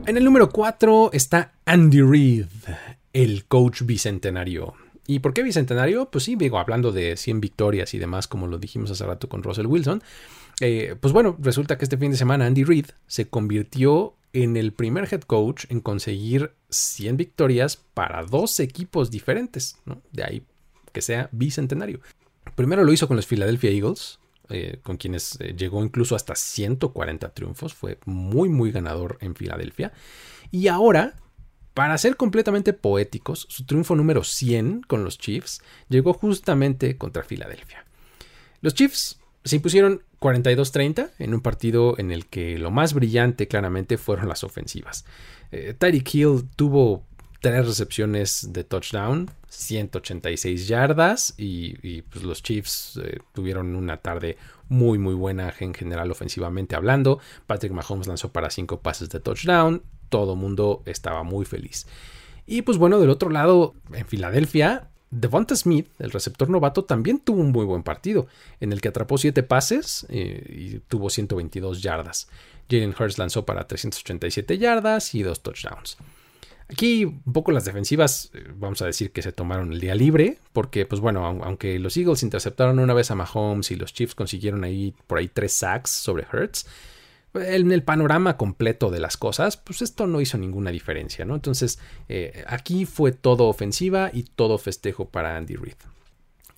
En 0.05 0.15
el 0.15 0.23
número 0.23 0.49
4 0.49 1.11
está 1.13 1.53
Andy 1.65 2.01
Reid, 2.01 2.45
el 3.13 3.45
coach 3.45 3.81
bicentenario. 3.81 4.73
¿Y 5.05 5.19
por 5.19 5.33
qué 5.33 5.43
bicentenario? 5.43 6.09
Pues 6.09 6.23
sí, 6.23 6.35
digo, 6.35 6.59
hablando 6.59 6.91
de 6.91 7.17
100 7.17 7.41
victorias 7.41 7.93
y 7.93 7.97
demás, 7.97 8.27
como 8.27 8.47
lo 8.47 8.57
dijimos 8.57 8.91
hace 8.91 9.05
rato 9.05 9.29
con 9.29 9.43
Russell 9.43 9.65
Wilson. 9.65 10.01
Eh, 10.59 10.95
pues 10.99 11.13
bueno, 11.13 11.35
resulta 11.39 11.77
que 11.77 11.85
este 11.85 11.97
fin 11.97 12.11
de 12.11 12.17
semana 12.17 12.45
Andy 12.45 12.63
Reid 12.63 12.87
se 13.05 13.27
convirtió 13.27 14.15
en 14.33 14.57
el 14.57 14.73
primer 14.73 15.07
head 15.11 15.21
coach 15.21 15.65
en 15.69 15.79
conseguir 15.79 16.51
100 16.69 17.17
victorias 17.17 17.77
para 17.93 18.23
dos 18.23 18.59
equipos 18.59 19.11
diferentes, 19.11 19.77
De 20.11 20.23
ahí 20.23 20.43
que 20.91 21.01
sea 21.01 21.29
bicentenario. 21.31 21.99
Primero 22.57 22.83
lo 22.83 22.91
hizo 22.91 23.07
con 23.07 23.17
los 23.17 23.27
Philadelphia 23.27 23.69
Eagles, 23.69 24.17
eh, 24.49 24.79
con 24.81 24.97
quienes 24.97 25.39
eh, 25.39 25.53
llegó 25.55 25.83
incluso 25.83 26.15
hasta 26.15 26.33
140 26.33 27.29
triunfos, 27.35 27.75
fue 27.75 27.99
muy 28.05 28.49
muy 28.49 28.71
ganador 28.71 29.19
en 29.21 29.35
Filadelfia. 29.35 29.93
Y 30.49 30.67
ahora, 30.67 31.13
para 31.75 31.95
ser 31.99 32.15
completamente 32.15 32.73
poéticos, 32.73 33.45
su 33.47 33.67
triunfo 33.67 33.95
número 33.95 34.23
100 34.23 34.81
con 34.87 35.03
los 35.03 35.19
Chiefs 35.19 35.61
llegó 35.87 36.13
justamente 36.13 36.97
contra 36.97 37.21
Filadelfia. 37.21 37.85
Los 38.61 38.73
Chiefs 38.73 39.19
se 39.43 39.57
impusieron 39.57 40.01
42-30 40.19 41.11
en 41.19 41.35
un 41.35 41.41
partido 41.41 41.93
en 41.99 42.11
el 42.11 42.25
que 42.25 42.57
lo 42.57 42.71
más 42.71 42.95
brillante 42.95 43.47
claramente 43.47 43.99
fueron 43.99 44.29
las 44.29 44.43
ofensivas. 44.43 45.05
Eh, 45.51 45.75
Tyreek 45.77 46.11
Hill 46.11 46.49
tuvo 46.55 47.03
tres 47.39 47.65
recepciones 47.65 48.53
de 48.53 48.63
touchdown, 48.63 49.29
186 49.49 50.67
yardas 50.67 51.33
y, 51.37 52.01
pues 52.03 52.23
los 52.23 52.43
Chiefs 52.43 52.99
eh, 53.03 53.19
tuvieron 53.33 53.75
una 53.75 53.97
tarde 53.97 54.37
muy 54.69 54.97
muy 54.97 55.13
buena 55.13 55.53
en 55.59 55.73
general 55.73 56.11
ofensivamente 56.11 56.75
hablando. 56.75 57.19
Patrick 57.45 57.71
Mahomes 57.71 58.07
lanzó 58.07 58.31
para 58.31 58.49
cinco 58.49 58.81
pases 58.81 59.09
de 59.09 59.19
touchdown, 59.19 59.83
todo 60.09 60.35
mundo 60.35 60.83
estaba 60.85 61.23
muy 61.23 61.45
feliz. 61.45 61.87
Y 62.45 62.61
pues 62.61 62.77
bueno, 62.77 62.99
del 62.99 63.09
otro 63.09 63.29
lado, 63.29 63.75
en 63.93 64.05
Filadelfia, 64.05 64.89
Devonta 65.09 65.55
Smith, 65.55 65.87
el 65.99 66.11
receptor 66.11 66.49
novato, 66.49 66.83
también 66.83 67.19
tuvo 67.19 67.41
un 67.41 67.51
muy 67.51 67.65
buen 67.65 67.83
partido, 67.83 68.27
en 68.59 68.73
el 68.73 68.81
que 68.81 68.89
atrapó 68.89 69.17
7 69.17 69.43
pases 69.43 70.05
eh, 70.09 70.45
y 70.49 70.79
tuvo 70.79 71.09
122 71.09 71.81
yardas. 71.81 72.27
Jalen 72.69 72.93
Hurts 72.97 73.17
lanzó 73.17 73.45
para 73.45 73.67
387 73.67 74.57
yardas 74.57 75.15
y 75.15 75.23
2 75.23 75.41
touchdowns. 75.41 75.97
Aquí 76.69 77.05
un 77.05 77.33
poco 77.33 77.51
las 77.51 77.63
defensivas, 77.63 78.29
eh, 78.33 78.43
vamos 78.55 78.81
a 78.81 78.85
decir 78.85 79.11
que 79.11 79.21
se 79.21 79.31
tomaron 79.31 79.71
el 79.71 79.79
día 79.79 79.95
libre, 79.95 80.37
porque 80.51 80.85
pues 80.85 80.99
bueno, 80.99 81.25
aunque 81.25 81.79
los 81.79 81.95
Eagles 81.95 82.23
interceptaron 82.23 82.79
una 82.79 82.93
vez 82.93 83.09
a 83.09 83.15
Mahomes 83.15 83.71
y 83.71 83.75
los 83.77 83.93
Chiefs 83.93 84.15
consiguieron 84.15 84.63
ahí 84.63 84.93
por 85.07 85.19
ahí 85.19 85.29
tres 85.29 85.53
sacks 85.53 85.89
sobre 85.91 86.27
Hurts, 86.31 86.65
en 87.33 87.71
el 87.71 87.83
panorama 87.83 88.37
completo 88.37 88.89
de 88.89 88.99
las 88.99 89.17
cosas, 89.17 89.57
pues 89.57 89.81
esto 89.81 90.07
no 90.07 90.21
hizo 90.21 90.37
ninguna 90.37 90.71
diferencia, 90.71 91.25
¿no? 91.25 91.35
Entonces, 91.35 91.79
eh, 92.09 92.43
aquí 92.47 92.85
fue 92.85 93.11
todo 93.11 93.45
ofensiva 93.45 94.09
y 94.13 94.23
todo 94.23 94.57
festejo 94.57 95.05
para 95.09 95.37
Andy 95.37 95.55
Reid. 95.55 95.75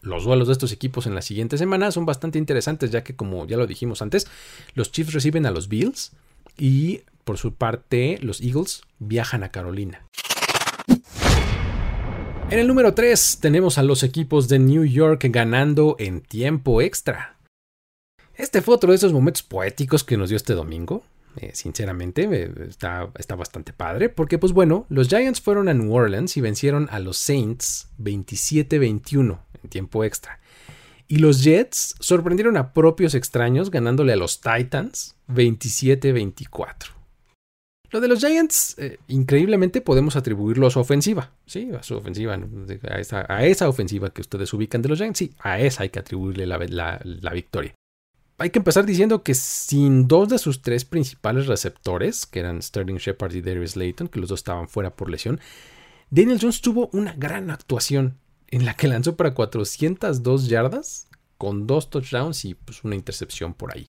Los 0.02 0.24
duelos 0.24 0.48
de 0.48 0.54
estos 0.54 0.72
equipos 0.72 1.06
en 1.08 1.16
la 1.16 1.22
siguiente 1.22 1.58
semana 1.58 1.92
son 1.92 2.06
bastante 2.06 2.38
interesantes, 2.40 2.92
ya 2.92 3.04
que 3.04 3.16
como 3.16 3.46
ya 3.46 3.58
lo 3.58 3.68
dijimos 3.68 4.02
antes, 4.02 4.28
los 4.74 4.92
Chiefs 4.92 5.14
reciben 5.14 5.46
a 5.46 5.52
los 5.52 5.68
Bills 5.68 6.14
y 6.58 7.02
por 7.30 7.38
su 7.38 7.54
parte, 7.54 8.18
los 8.24 8.42
Eagles 8.42 8.82
viajan 8.98 9.44
a 9.44 9.52
Carolina. 9.52 10.04
En 12.50 12.58
el 12.58 12.66
número 12.66 12.96
3 12.96 13.38
tenemos 13.40 13.78
a 13.78 13.84
los 13.84 14.02
equipos 14.02 14.48
de 14.48 14.58
New 14.58 14.84
York 14.84 15.24
ganando 15.30 15.96
en 16.00 16.22
tiempo 16.22 16.82
extra. 16.82 17.38
Este 18.34 18.64
fue 18.64 18.74
otro 18.74 18.90
de 18.90 18.96
esos 18.96 19.14
momentos 19.14 19.44
poéticos 19.44 20.04
que 20.04 20.18
nos 20.18 20.30
dio 20.30 20.38
este 20.38 20.56
domingo. 20.56 21.04
Eh, 21.36 21.52
sinceramente, 21.54 22.24
eh, 22.24 22.52
está, 22.68 23.12
está, 23.20 23.36
bastante 23.36 23.74
padre. 23.74 24.10
Porque, 24.10 24.40
pues 24.40 24.52
bueno, 24.52 24.88
los 24.90 25.08
Giants 25.08 25.40
fueron 25.40 25.70
a 25.70 25.76
New 25.76 25.94
Orleans 25.94 26.36
y 26.36 26.42
vencieron 26.42 26.88
a 26.90 26.98
los 26.98 27.18
Saints 27.18 27.90
27-21 28.02 29.38
en 29.62 29.70
tiempo 29.70 30.04
extra. 30.04 30.40
Y 31.08 31.18
los 31.18 31.44
Jets 31.44 31.94
sorprendieron 32.00 32.58
a 32.58 32.74
propios 32.74 33.14
extraños 33.14 33.70
ganándole 33.70 34.14
a 34.14 34.16
los 34.16 34.42
Titans 34.42 35.16
27-24. 35.28 36.99
Lo 37.92 38.02
de 38.02 38.08
los 38.08 38.20
Giants, 38.20 38.76
eh, 38.78 39.00
increíblemente 39.08 39.82
podemos 39.82 40.16
atribuirlo 40.16 40.68
a 40.68 40.70
su 40.70 40.80
ofensiva, 40.80 41.32
¿sí? 41.46 41.72
A 41.78 41.82
su 41.82 41.96
ofensiva, 41.96 42.40
a 43.28 43.46
esa, 43.46 43.70
ofensiva 43.70 44.12
que 44.12 44.22
ustedes 44.22 44.54
ubican 44.54 44.82
de 44.82 44.90
los 44.90 45.00
Giants, 45.00 45.18
sí, 45.18 45.34
a 45.40 45.60
esa 45.60 45.84
hay 45.84 45.90
que 45.90 46.00
atribuirle 46.00 46.46
la, 46.46 47.32
victoria. 47.34 47.74
Hay 48.38 48.52
que 48.52 48.60
empezar 48.60 48.86
diciendo 48.86 49.24
que 49.24 49.34
sin 49.34 50.08
dos 50.08 50.30
de 50.30 50.38
sus 50.38 50.62
tres 50.62 50.86
principales 50.86 51.48
receptores, 51.48 52.26
que 52.26 52.40
eran 52.40 52.62
Sterling 52.62 52.98
Shepard 52.98 53.34
y 53.34 53.42
Darius 53.42 53.76
Layton, 53.76 54.08
que 54.08 54.20
los 54.20 54.30
dos 54.30 54.40
estaban 54.40 54.70
fuera 54.70 54.96
por 54.96 55.10
lesión, 55.10 55.40
Daniel 56.12 56.40
Jones 56.40 56.62
tuvo 56.62 56.90
una 56.94 57.14
gran 57.14 57.50
actuación 57.50 58.18
en 58.48 58.66
la 58.66 58.76
que 58.76 58.88
lanzó 58.88 59.16
para 59.16 59.34
402 59.34 60.48
yardas 60.48 61.08
con 61.38 61.68
dos 61.68 61.90
touchdowns 61.90 62.46
y 62.46 62.54
pues 62.54 62.84
una 62.84 62.96
intercepción 62.96 63.54
por 63.54 63.76
ahí. 63.76 63.88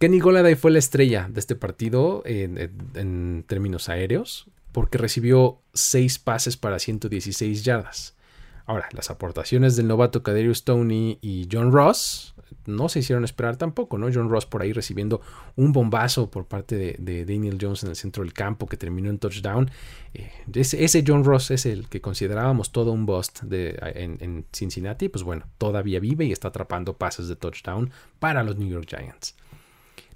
Kenny 0.00 0.18
Goladay 0.18 0.54
fue 0.54 0.70
la 0.70 0.78
estrella 0.78 1.28
de 1.30 1.38
este 1.40 1.56
partido 1.56 2.22
en, 2.24 3.44
términos 3.46 3.90
aéreos 3.90 4.46
porque 4.72 4.96
recibió 4.96 5.60
6 5.74 6.18
pases 6.20 6.56
para 6.56 6.78
116 6.78 7.64
yardas. 7.64 8.16
Ahora, 8.64 8.88
las 8.92 9.10
aportaciones 9.10 9.76
del 9.76 9.88
novato 9.88 10.22
Kaderius 10.22 10.58
Stoney 10.60 11.18
y 11.20 11.48
John 11.52 11.70
Ross 11.70 12.34
no 12.64 12.88
se 12.88 13.00
hicieron 13.00 13.24
esperar 13.24 13.58
tampoco, 13.58 13.98
¿no? 13.98 14.08
John 14.10 14.30
Ross 14.30 14.46
por 14.46 14.62
ahí 14.62 14.72
recibiendo 14.72 15.20
un 15.56 15.74
bombazo 15.74 16.30
por 16.30 16.46
parte 16.46 16.96
de, 16.98 17.24
Daniel 17.26 17.58
Jones 17.60 17.82
en 17.82 17.90
el 17.90 17.96
centro 17.96 18.24
del 18.24 18.32
campo 18.32 18.66
que 18.66 18.78
terminó 18.78 19.10
en 19.10 19.18
touchdown. 19.18 19.70
Eh, 20.14 20.30
ese, 20.54 21.04
John 21.06 21.24
Ross 21.24 21.50
es 21.50 21.66
el 21.66 21.90
que 21.90 22.00
considerábamos 22.00 22.72
todo 22.72 22.92
un 22.92 23.04
bust 23.04 23.42
en, 23.52 24.16
en 24.20 24.46
Cincinnati, 24.50 25.10
pues 25.10 25.24
bueno, 25.24 25.44
todavía 25.58 26.00
vive 26.00 26.24
y 26.24 26.32
está 26.32 26.48
atrapando 26.48 26.96
pases 26.96 27.28
de 27.28 27.36
touchdown 27.36 27.90
para 28.18 28.42
los 28.42 28.56
New 28.56 28.70
York 28.70 28.86
Giants. 28.88 29.34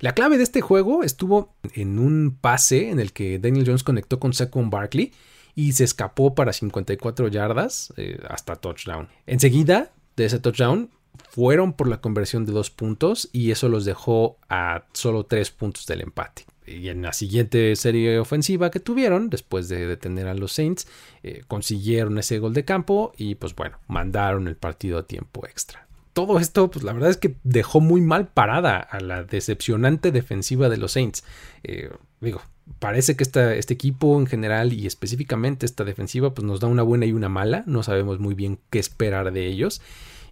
La 0.05 0.13
clave 0.13 0.37
de 0.37 0.43
este 0.43 0.61
juego 0.61 1.03
estuvo 1.03 1.55
en 1.73 1.99
un 1.99 2.37
pase 2.39 2.91
en 2.91 3.01
el 3.01 3.15
que 3.15 3.39
Daniel 3.39 3.65
Jones 3.67 3.85
conectó 3.85 4.21
con 4.21 4.35
Saquon 4.35 4.69
Barkley 4.69 5.15
y 5.55 5.73
se 5.73 5.85
escapó 5.85 6.35
para 6.35 6.53
54 6.53 7.29
yardas 7.29 7.91
eh, 7.97 8.21
hasta 8.29 8.57
touchdown. 8.57 9.09
Enseguida 9.27 9.93
de 10.17 10.27
ese 10.27 10.41
touchdown 10.41 10.91
fueron 11.31 11.73
por 11.73 11.89
la 11.89 12.03
conversión 12.03 12.45
de 12.45 12.53
dos 12.53 12.69
puntos 12.69 13.31
y 13.33 13.51
eso 13.51 13.71
los 13.71 13.87
dejó 13.87 14.37
a 14.51 14.85
solo 14.93 15.25
tres 15.25 15.51
puntos 15.51 15.87
del 15.87 16.03
empate. 16.03 16.45
Y 16.67 16.91
en 16.91 17.01
la 17.01 17.15
siguiente 17.15 17.75
serie 17.75 18.19
ofensiva 18.19 18.71
que 18.71 18.81
tuvieron, 18.81 19.31
después 19.31 19.71
de 19.71 19.87
detener 19.87 20.29
a 20.29 20.35
los 20.35 20.53
Saints, 20.53 20.87
eh, 21.23 21.45
consiguieron 21.49 22.19
ese 22.19 22.39
gol 22.41 22.53
de 22.53 22.67
campo 22.67 23.15
y 23.17 23.37
pues 23.37 23.57
bueno, 23.57 23.79
mandaron 23.89 24.49
el 24.49 24.57
partido 24.57 24.99
a 24.99 25.07
tiempo 25.07 25.47
extra 25.47 25.84
todo 26.15 26.39
esto, 26.39 26.71
pues 26.71 26.85
la 26.85 26.93
verdad 26.93 27.11
es 27.11 27.17
que 27.17 27.35
dejó 27.43 27.81
muy 27.81 28.01
mal 28.01 28.29
parada 28.29 28.79
a 28.79 29.01
la 29.01 29.25
decepcionante 29.25 30.13
defensiva 30.13 30.69
de 30.69 30.77
los 30.77 30.93
Saints. 30.93 31.25
Eh, 31.65 31.91
digo, 32.21 32.41
parece 32.79 33.17
que 33.17 33.25
este 33.25 33.75
equipo 33.75 34.19
en 34.19 34.27
general 34.27 34.73
y 34.73 34.87
específicamente 34.87 35.67
esta 35.67 35.85
defensiva, 35.85 36.33
pues 36.33 36.47
nos 36.47 36.61
da 36.61 36.69
una 36.69 36.85
buena 36.85 37.05
y 37.05 37.13
una 37.13 37.29
mala. 37.29 37.65
No 37.67 37.83
sabemos 37.83 38.21
muy 38.21 38.35
bien 38.35 38.61
qué 38.71 38.79
esperar 38.79 39.33
de 39.33 39.47
ellos. 39.47 39.83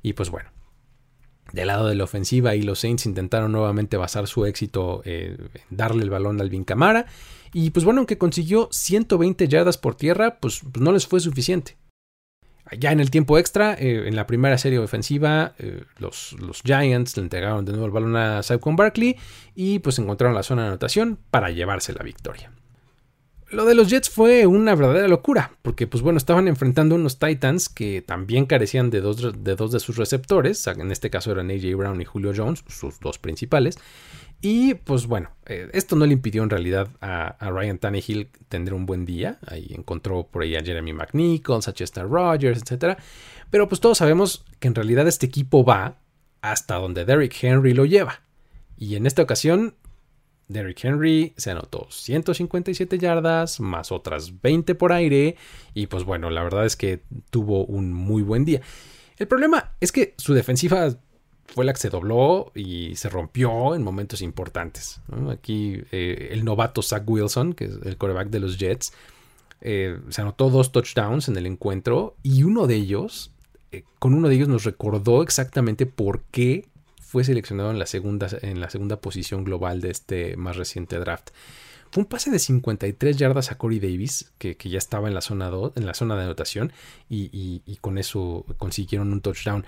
Y 0.03 0.12
pues 0.12 0.31
bueno, 0.31 0.51
del 1.53 1.66
lado 1.66 1.88
de 1.88 1.97
la 1.97 2.05
ofensiva 2.05 2.55
y 2.55 2.62
los 2.62 2.79
Saints 2.79 3.05
intentaron 3.05 3.51
nuevamente 3.51 3.97
basar 3.97 4.29
su 4.29 4.47
éxito 4.47 5.03
en 5.05 5.51
darle 5.71 6.05
el 6.05 6.11
balón 6.11 6.40
al 6.40 6.64
Camara. 6.64 7.07
Y 7.53 7.71
pues 7.71 7.85
bueno, 7.85 8.01
aunque 8.01 8.18
consiguió 8.18 8.68
120 8.71 9.49
yardas 9.49 9.79
por 9.79 9.97
tierra, 9.97 10.38
pues, 10.38 10.61
pues 10.61 10.81
no 10.81 10.92
les 10.92 11.09
fue 11.09 11.18
suficiente. 11.18 11.77
Ya 12.79 12.93
en 12.93 13.01
el 13.01 13.11
tiempo 13.11 13.39
extra, 13.39 13.75
eh, 13.75 14.07
en 14.07 14.17
la 14.17 14.27
primera 14.27 14.59
serie 14.59 14.79
ofensiva, 14.79 15.55
eh, 15.59 15.85
los, 15.99 16.35
los, 16.41 16.63
Giants 16.63 17.17
le 17.17 17.25
entregaron 17.25 17.65
de 17.65 17.73
nuevo 17.73 17.87
el 17.87 17.93
balón 17.93 18.17
a 18.17 18.43
Saquon 18.43 18.77
Barkley 18.77 19.17
y 19.55 19.79
pues 19.81 19.99
encontraron 19.99 20.35
la 20.35 20.43
zona 20.43 20.63
de 20.63 20.69
anotación 20.69 21.19
para 21.31 21.51
llevarse 21.51 21.93
la 21.93 22.03
victoria. 22.03 22.51
Lo 23.53 23.67
de 23.67 23.75
los 23.75 23.89
Jets 23.89 24.09
fue 24.09 24.47
una 24.47 24.75
verdadera 24.75 25.09
locura, 25.09 25.53
porque 25.61 25.87
pues 25.87 26.03
bueno, 26.03 26.17
estaban 26.17 26.49
enfrentando 26.49 26.95
unos 26.95 27.19
Titans 27.19 27.69
que 27.69 28.01
también 28.01 28.47
carecían 28.47 28.89
de 28.89 29.03
dos 29.03 29.21
de, 29.45 29.55
dos 29.57 29.71
de 29.73 29.79
sus 29.79 29.99
receptores, 29.99 30.67
en 30.67 30.91
este 30.91 31.11
caso 31.11 31.33
eran 31.33 31.51
AJ 31.51 31.77
Brown 31.77 32.01
y 32.01 32.07
Julio 32.07 32.33
Jones, 32.35 32.65
sus 32.69 32.99
dos 32.99 33.19
principales, 33.19 33.79
y 34.43 34.75
pues 34.75 35.07
bueno, 35.07 35.31
eh, 35.47 35.71
esto 35.73 35.95
no 35.95 36.05
le 36.05 36.13
impidió 36.13 36.43
en 36.43 36.51
realidad 36.51 36.89
a, 37.01 37.37
Ryan 37.49 37.79
Tannehill 37.79 38.29
tener 38.49 38.75
un 38.75 38.87
buen 38.87 39.07
día. 39.07 39.39
Ahí 39.47 39.69
encontró 39.71 40.27
por 40.27 40.43
ahí 40.43 40.57
a 40.57 40.65
Jeremy 40.65 40.93
McNichols, 40.93 41.69
a 41.69 41.73
Chester 41.73 42.09
Rogers, 42.09 42.61
etc. 42.61 42.99
Pero 43.51 43.69
pues 43.69 43.81
todos 43.81 43.99
sabemos 43.99 44.45
que 44.59 44.67
en 44.67 44.75
realidad 44.75 45.07
este 45.07 45.27
equipo 45.27 45.65
va 45.65 45.97
hasta 46.41 46.75
donde 46.75 47.05
Derrick 47.05 47.37
Henry 47.41 47.73
lo 47.73 47.87
lleva. 47.87 48.23
Y 48.77 48.97
en 48.97 49.07
esta 49.07 49.23
ocasión, 49.23 49.77
Derrick 50.49 50.85
Henry 50.85 51.35
se 51.37 51.53
anotó 51.53 51.87
157 51.89 52.99
yardas, 52.99 53.61
más 53.61 53.93
otras 53.93 54.41
20 54.43 54.75
por 54.75 54.93
aire, 54.93 55.37
y 55.73 55.87
pues 55.87 56.03
bueno, 56.03 56.31
la 56.31 56.43
verdad 56.43 56.67
es 56.67 56.75
que 56.75 57.05
tuvo 57.31 57.65
un 57.65 57.93
muy 57.93 58.23
buen 58.23 58.45
día. 58.45 58.61
El 59.19 59.29
problema 59.29 59.77
es 59.79 59.93
que 59.93 60.15
su 60.19 60.35
defensiva 60.35 60.89
fue 61.55 61.65
la 61.65 61.73
que 61.73 61.81
se 61.81 61.91
dobló 61.91 62.51
y 62.55 62.97
se 62.97 63.09
rompió 63.09 63.75
en 63.75 63.83
momentos 63.83 64.23
importantes. 64.23 65.01
Aquí 65.31 65.83
eh, 65.93 66.29
el 66.33 66.45
novato 66.45 66.83
Zach 66.83 67.05
Wilson, 67.07 67.53
que 67.53 67.67
es 67.67 67.79
el 67.85 67.97
coreback 67.97 68.31
de 68.31 68.41
los 68.41 68.59
Jets, 68.59 68.93
eh, 69.61 69.99
se 70.09 70.23
anotó 70.23 70.51
dos 70.51 70.73
touchdowns 70.73 71.29
en 71.29 71.37
el 71.37 71.47
encuentro 71.47 72.17
y 72.23 72.43
uno 72.43 72.67
de 72.67 72.77
ellos, 72.77 73.33
eh, 73.71 73.85
con 73.99 74.15
uno 74.15 74.29
de 74.29 74.35
ellos 74.37 74.49
nos 74.49 74.65
recordó 74.65 75.23
exactamente 75.23 75.87
por 75.87 76.23
qué 76.31 76.67
fue 77.01 77.23
seleccionado 77.25 77.71
en 77.71 77.79
la 77.79 77.87
segunda, 77.87 78.29
en 78.41 78.59
la 78.59 78.71
segunda 78.71 78.97
posición 78.97 79.45
global 79.45 79.81
de 79.83 79.91
este 79.91 80.37
más 80.37 80.57
reciente 80.57 80.99
draft. 80.99 81.31
Fue 81.91 82.03
un 82.03 82.09
pase 82.09 82.31
de 82.31 82.38
53 82.38 83.19
yardas 83.19 83.53
a 83.53 83.59
Corey 83.59 83.79
Davis, 83.79 84.33
que, 84.38 84.57
ya 84.65 84.79
estaba 84.79 85.09
en 85.09 85.15
la 85.15 85.21
zona 85.21 85.51
en 85.75 85.85
la 85.85 85.93
zona 85.93 86.17
de 86.17 86.23
anotación, 86.23 86.73
y, 87.11 87.61
con 87.83 87.99
eso 87.99 88.47
consiguieron 88.57 89.12
un 89.12 89.21
touchdown. 89.21 89.67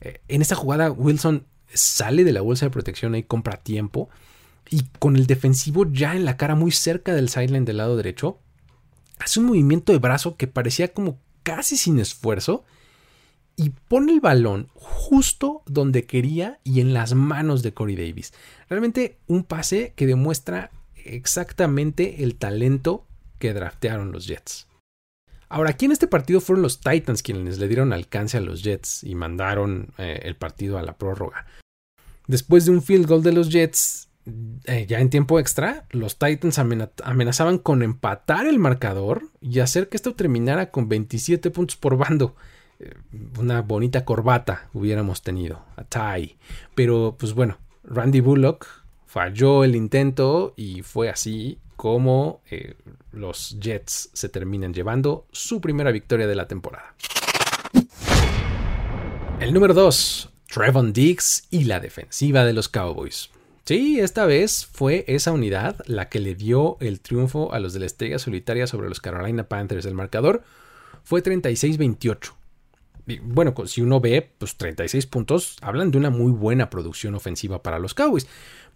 En 0.00 0.42
esta 0.42 0.54
jugada, 0.54 0.90
Wilson 0.90 1.46
sale 1.72 2.24
de 2.24 2.32
la 2.32 2.40
bolsa 2.40 2.66
de 2.66 2.70
protección 2.70 3.14
y 3.14 3.22
compra 3.22 3.58
tiempo. 3.58 4.08
Y 4.70 4.84
con 4.98 5.16
el 5.16 5.26
defensivo 5.26 5.86
ya 5.90 6.14
en 6.14 6.24
la 6.24 6.36
cara, 6.36 6.54
muy 6.54 6.72
cerca 6.72 7.14
del 7.14 7.28
sideline 7.28 7.64
del 7.64 7.78
lado 7.78 7.96
derecho, 7.96 8.38
hace 9.18 9.40
un 9.40 9.46
movimiento 9.46 9.92
de 9.92 9.98
brazo 9.98 10.36
que 10.36 10.46
parecía 10.46 10.92
como 10.92 11.18
casi 11.42 11.76
sin 11.76 11.98
esfuerzo 11.98 12.64
y 13.56 13.70
pone 13.70 14.12
el 14.12 14.20
balón 14.20 14.68
justo 14.74 15.62
donde 15.66 16.06
quería 16.06 16.58
y 16.64 16.80
en 16.80 16.92
las 16.94 17.14
manos 17.14 17.62
de 17.62 17.72
Corey 17.72 17.94
Davis. 17.94 18.32
Realmente 18.68 19.18
un 19.26 19.44
pase 19.44 19.92
que 19.94 20.06
demuestra 20.06 20.70
exactamente 21.04 22.24
el 22.24 22.36
talento 22.36 23.06
que 23.38 23.52
draftearon 23.52 24.10
los 24.10 24.26
Jets. 24.26 24.66
Ahora, 25.54 25.70
aquí 25.70 25.84
en 25.84 25.92
este 25.92 26.08
partido 26.08 26.40
fueron 26.40 26.62
los 26.62 26.80
Titans 26.80 27.22
quienes 27.22 27.58
le 27.58 27.68
dieron 27.68 27.92
alcance 27.92 28.36
a 28.36 28.40
los 28.40 28.64
Jets 28.64 29.04
y 29.04 29.14
mandaron 29.14 29.92
eh, 29.98 30.18
el 30.24 30.34
partido 30.34 30.78
a 30.78 30.82
la 30.82 30.98
prórroga. 30.98 31.46
Después 32.26 32.64
de 32.64 32.72
un 32.72 32.82
field 32.82 33.06
goal 33.06 33.22
de 33.22 33.30
los 33.30 33.50
Jets, 33.50 34.08
eh, 34.64 34.84
ya 34.88 34.98
en 34.98 35.10
tiempo 35.10 35.38
extra, 35.38 35.86
los 35.90 36.18
Titans 36.18 36.58
amenazaban 36.58 37.58
con 37.58 37.84
empatar 37.84 38.48
el 38.48 38.58
marcador 38.58 39.28
y 39.40 39.60
hacer 39.60 39.88
que 39.88 39.96
esto 39.96 40.16
terminara 40.16 40.72
con 40.72 40.88
27 40.88 41.52
puntos 41.52 41.76
por 41.76 41.96
bando. 41.96 42.34
Eh, 42.80 42.92
una 43.38 43.62
bonita 43.62 44.04
corbata 44.04 44.68
hubiéramos 44.72 45.22
tenido, 45.22 45.64
a 45.76 45.84
tie. 45.84 46.36
Pero 46.74 47.14
pues 47.16 47.32
bueno, 47.32 47.58
Randy 47.84 48.18
Bullock 48.18 48.66
falló 49.06 49.62
el 49.62 49.76
intento 49.76 50.52
y 50.56 50.82
fue 50.82 51.10
así 51.10 51.60
como 51.76 52.40
eh, 52.50 52.74
los 53.12 53.58
Jets 53.60 54.10
se 54.12 54.28
terminan 54.28 54.74
llevando 54.74 55.26
su 55.32 55.60
primera 55.60 55.90
victoria 55.92 56.26
de 56.26 56.34
la 56.34 56.48
temporada. 56.48 56.94
El 59.40 59.52
número 59.52 59.74
2, 59.74 60.30
Trevon 60.46 60.92
Diggs 60.92 61.46
y 61.50 61.64
la 61.64 61.80
defensiva 61.80 62.44
de 62.44 62.52
los 62.52 62.68
Cowboys. 62.68 63.30
Sí, 63.64 63.98
esta 64.00 64.26
vez 64.26 64.66
fue 64.66 65.04
esa 65.08 65.32
unidad 65.32 65.76
la 65.86 66.08
que 66.08 66.20
le 66.20 66.34
dio 66.34 66.76
el 66.80 67.00
triunfo 67.00 67.52
a 67.52 67.58
los 67.58 67.72
de 67.72 67.80
la 67.80 67.86
estrella 67.86 68.18
solitaria 68.18 68.66
sobre 68.66 68.88
los 68.88 69.00
Carolina 69.00 69.48
Panthers. 69.48 69.86
El 69.86 69.94
marcador 69.94 70.42
fue 71.02 71.22
36-28 71.22 72.32
bueno, 73.22 73.54
si 73.66 73.82
uno 73.82 74.00
ve, 74.00 74.30
pues 74.38 74.56
36 74.56 75.06
puntos 75.06 75.56
hablan 75.60 75.90
de 75.90 75.98
una 75.98 76.10
muy 76.10 76.32
buena 76.32 76.70
producción 76.70 77.14
ofensiva 77.14 77.62
para 77.62 77.78
los 77.78 77.94
Cowboys, 77.94 78.26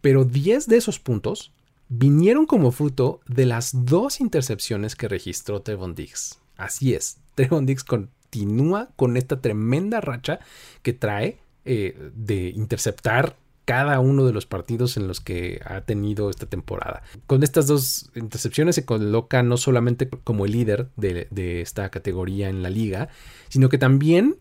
pero 0.00 0.24
10 0.24 0.66
de 0.66 0.76
esos 0.76 0.98
puntos 0.98 1.52
vinieron 1.88 2.46
como 2.46 2.72
fruto 2.72 3.20
de 3.26 3.46
las 3.46 3.84
dos 3.86 4.20
intercepciones 4.20 4.96
que 4.96 5.08
registró 5.08 5.62
Trevon 5.62 5.94
Diggs. 5.94 6.38
Así 6.56 6.94
es, 6.94 7.18
Trevon 7.34 7.66
Diggs 7.66 7.84
continúa 7.84 8.90
con 8.96 9.16
esta 9.16 9.40
tremenda 9.40 10.00
racha 10.00 10.40
que 10.82 10.92
trae 10.92 11.38
eh, 11.64 12.10
de 12.14 12.48
interceptar 12.50 13.36
cada 13.68 14.00
uno 14.00 14.24
de 14.24 14.32
los 14.32 14.46
partidos 14.46 14.96
en 14.96 15.06
los 15.06 15.20
que 15.20 15.60
ha 15.62 15.82
tenido 15.82 16.30
esta 16.30 16.46
temporada. 16.46 17.02
Con 17.26 17.42
estas 17.42 17.66
dos 17.66 18.10
intercepciones 18.14 18.76
se 18.76 18.86
coloca 18.86 19.42
no 19.42 19.58
solamente 19.58 20.08
como 20.08 20.46
el 20.46 20.52
líder 20.52 20.88
de, 20.96 21.60
esta 21.60 21.90
categoría 21.90 22.48
en 22.48 22.62
la 22.62 22.70
liga, 22.70 23.10
sino 23.50 23.68
que 23.68 23.76
también 23.76 24.36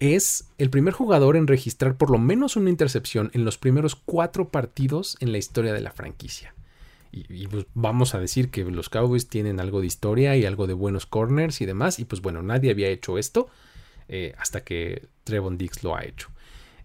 es 0.00 0.50
el 0.58 0.68
primer 0.68 0.92
jugador 0.92 1.36
en 1.36 1.46
registrar 1.46 1.96
por 1.96 2.10
lo 2.10 2.18
menos 2.18 2.56
una 2.56 2.68
intercepción 2.68 3.30
en 3.32 3.46
los 3.46 3.56
primeros 3.56 3.96
cuatro 3.96 4.50
partidos 4.50 5.16
en 5.20 5.32
la 5.32 5.38
historia 5.38 5.72
de 5.72 5.80
la 5.80 5.92
franquicia. 5.92 6.54
Y, 7.14 7.46
pues 7.46 7.66
vamos 7.74 8.14
a 8.14 8.20
decir 8.20 8.50
que 8.50 8.64
los 8.64 8.88
Cowboys 8.88 9.28
tienen 9.28 9.60
algo 9.60 9.82
de 9.82 9.86
historia 9.86 10.34
y 10.36 10.46
algo 10.46 10.66
de 10.66 10.72
buenos 10.72 11.04
corners 11.04 11.60
y 11.60 11.66
demás. 11.66 11.98
Y 11.98 12.06
pues 12.06 12.22
bueno, 12.22 12.42
nadie 12.42 12.70
había 12.70 12.88
hecho 12.88 13.18
esto 13.18 13.48
eh, 14.08 14.34
hasta 14.38 14.64
que 14.64 15.08
Trevon 15.24 15.58
Dix 15.58 15.84
lo 15.84 15.94
ha 15.94 16.04
hecho 16.04 16.32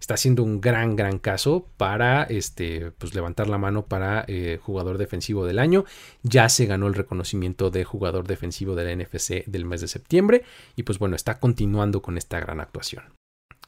está 0.00 0.14
haciendo 0.14 0.42
un 0.42 0.60
gran, 0.60 0.96
gran 0.96 1.18
caso 1.18 1.66
para 1.76 2.22
este, 2.24 2.92
pues, 2.92 3.14
levantar 3.14 3.48
la 3.48 3.58
mano 3.58 3.86
para 3.86 4.24
eh, 4.28 4.58
jugador 4.62 4.98
defensivo 4.98 5.44
del 5.46 5.58
año. 5.58 5.84
Ya 6.22 6.48
se 6.48 6.66
ganó 6.66 6.86
el 6.86 6.94
reconocimiento 6.94 7.70
de 7.70 7.84
jugador 7.84 8.26
defensivo 8.26 8.74
de 8.74 8.84
la 8.84 9.04
NFC 9.04 9.44
del 9.46 9.64
mes 9.64 9.80
de 9.80 9.88
septiembre 9.88 10.44
y 10.76 10.84
pues 10.84 10.98
bueno, 10.98 11.16
está 11.16 11.38
continuando 11.38 12.02
con 12.02 12.16
esta 12.16 12.40
gran 12.40 12.60
actuación. 12.60 13.04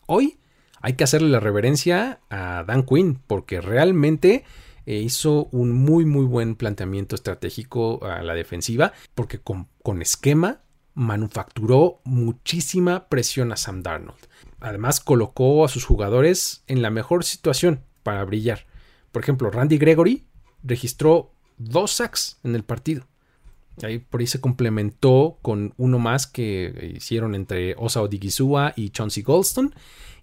Hoy 0.07 0.39
hay 0.81 0.95
que 0.95 1.05
hacerle 1.05 1.29
la 1.29 1.41
reverencia 1.41 2.21
a 2.31 2.65
Dan 2.67 2.85
Quinn 2.85 3.21
porque 3.27 3.61
realmente 3.61 4.45
eh, 4.87 4.97
hizo 4.97 5.47
un 5.53 5.73
muy 5.73 6.05
muy 6.05 6.25
buen 6.25 6.55
planteamiento 6.55 7.15
estratégico 7.15 8.05
a 8.05 8.23
la 8.23 8.35
defensiva 8.35 8.93
porque 9.15 9.39
con, 9.41 9.69
esquema 10.01 10.61
manufacturó 10.95 12.01
muchísima 12.05 13.09
presión 13.09 13.53
a 13.53 13.57
Sam 13.57 13.83
Darnold. 13.83 14.19
Además, 14.61 15.01
colocó 15.01 15.65
a 15.65 15.69
sus 15.69 15.85
jugadores 15.85 16.65
en 16.67 16.83
la 16.83 16.91
mejor 16.91 17.25
situación 17.25 17.85
para 18.03 18.25
brillar. 18.25 18.67
Por 19.13 19.23
ejemplo, 19.23 19.51
Randy 19.51 19.79
Gregory 19.79 20.27
registró 20.63 21.33
dos 21.59 21.93
sacks 21.93 22.39
en 22.45 22.55
el 22.55 22.65
partido. 22.65 23.07
Ahí 23.83 23.99
por 23.99 24.21
ahí 24.21 24.27
se 24.27 24.41
complementó 24.41 25.39
con 25.43 25.75
uno 25.77 25.99
más 25.99 26.27
que 26.27 26.93
hicieron 26.97 27.35
entre 27.35 27.75
Osa 27.77 28.03
Odigizua 28.03 28.73
y 28.77 28.91
Chauncey 28.91 29.23
Goldstone. 29.23 29.71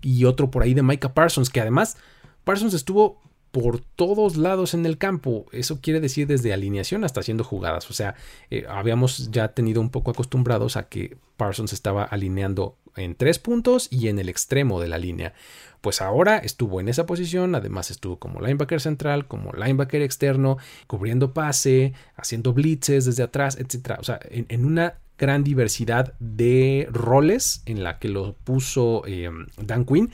Y 0.02 0.26
otro 0.26 0.52
por 0.52 0.64
ahí 0.64 0.74
de 0.74 0.84
Micah 0.84 1.14
Parsons, 1.14 1.50
que 1.50 1.62
además 1.62 1.98
Parsons 2.44 2.74
estuvo 2.74 3.22
por 3.52 3.82
todos 3.82 4.38
lados 4.38 4.74
en 4.74 4.86
el 4.86 4.98
campo. 4.98 5.46
Eso 5.52 5.80
quiere 5.82 6.00
decir 6.00 6.28
desde 6.28 6.54
alineación 6.54 7.04
hasta 7.04 7.22
haciendo 7.22 7.44
jugadas. 7.44 7.90
O 7.90 7.94
sea, 7.94 8.16
eh, 8.50 8.66
habíamos 8.70 9.32
ya 9.32 9.50
tenido 9.50 9.82
un 9.82 9.90
poco 9.90 10.12
acostumbrados 10.12 10.78
a 10.78 10.90
que 10.90 11.18
Parsons 11.38 11.74
estaba 11.74 12.04
alineando 12.04 12.78
en 12.96 13.16
tres 13.16 13.40
puntos 13.40 13.88
y 13.92 14.08
en 14.08 14.20
el 14.20 14.30
extremo 14.30 14.82
de 14.82 14.88
la 14.88 14.98
línea. 14.98 15.34
Pues 15.82 16.02
ahora 16.02 16.38
estuvo 16.38 16.82
en 16.82 16.90
esa 16.90 17.06
posición, 17.06 17.56
además 17.56 17.92
estuvo 17.92 18.18
como 18.18 18.42
linebacker 18.42 18.82
central, 18.82 19.28
como 19.28 19.52
linebacker 19.54 20.02
externo, 20.02 20.58
cubriendo 20.88 21.34
pase, 21.34 21.94
haciendo 22.16 22.54
blitzes 22.54 23.06
desde 23.06 23.24
atrás, 23.24 23.58
etc. 23.58 23.98
O 24.00 24.04
sea, 24.04 24.20
en, 24.30 24.66
una 24.66 24.96
gran 25.18 25.44
diversidad 25.44 26.14
de 26.20 26.88
roles 26.92 27.62
en 27.66 27.84
la 27.84 28.00
que 28.00 28.10
lo 28.10 28.34
puso 28.44 29.04
eh, 29.08 29.30
Dan 29.58 29.86
Quinn 29.86 30.12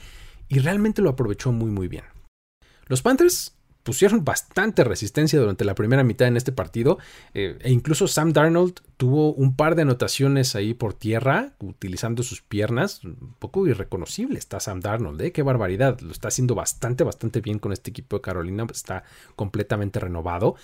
y 0.48 0.58
realmente 0.58 1.02
lo 1.02 1.10
aprovechó 1.10 1.52
muy 1.52 1.70
muy 1.70 1.88
bien. 1.88 2.04
Los 2.86 3.02
Panthers 3.02 3.54
pusieron 3.84 4.24
bastante 4.24 4.82
resistencia 4.82 5.38
durante 5.38 5.64
la 5.64 5.74
primera 5.74 6.02
mitad 6.02 6.26
en 6.26 6.36
este 6.36 6.50
partido 6.50 6.98
eh, 7.34 7.58
e 7.60 7.70
incluso 7.70 8.08
Sam 8.08 8.32
Darnold 8.32 8.80
tuvo 8.96 9.34
un 9.34 9.54
par 9.54 9.76
de 9.76 9.82
anotaciones 9.82 10.56
ahí 10.56 10.74
por 10.74 10.94
tierra 10.94 11.52
utilizando 11.60 12.22
sus 12.22 12.40
piernas, 12.40 13.04
un 13.04 13.34
poco 13.38 13.66
irreconocible 13.66 14.38
está 14.38 14.58
Sam 14.58 14.80
Darnold, 14.80 15.20
¿eh? 15.20 15.32
qué 15.32 15.42
barbaridad, 15.42 16.00
lo 16.00 16.12
está 16.12 16.28
haciendo 16.28 16.54
bastante, 16.54 17.04
bastante 17.04 17.40
bien 17.40 17.58
con 17.58 17.72
este 17.72 17.90
equipo 17.90 18.16
de 18.16 18.22
Carolina, 18.22 18.66
está 18.72 19.04
completamente 19.36 20.00
renovado 20.00 20.56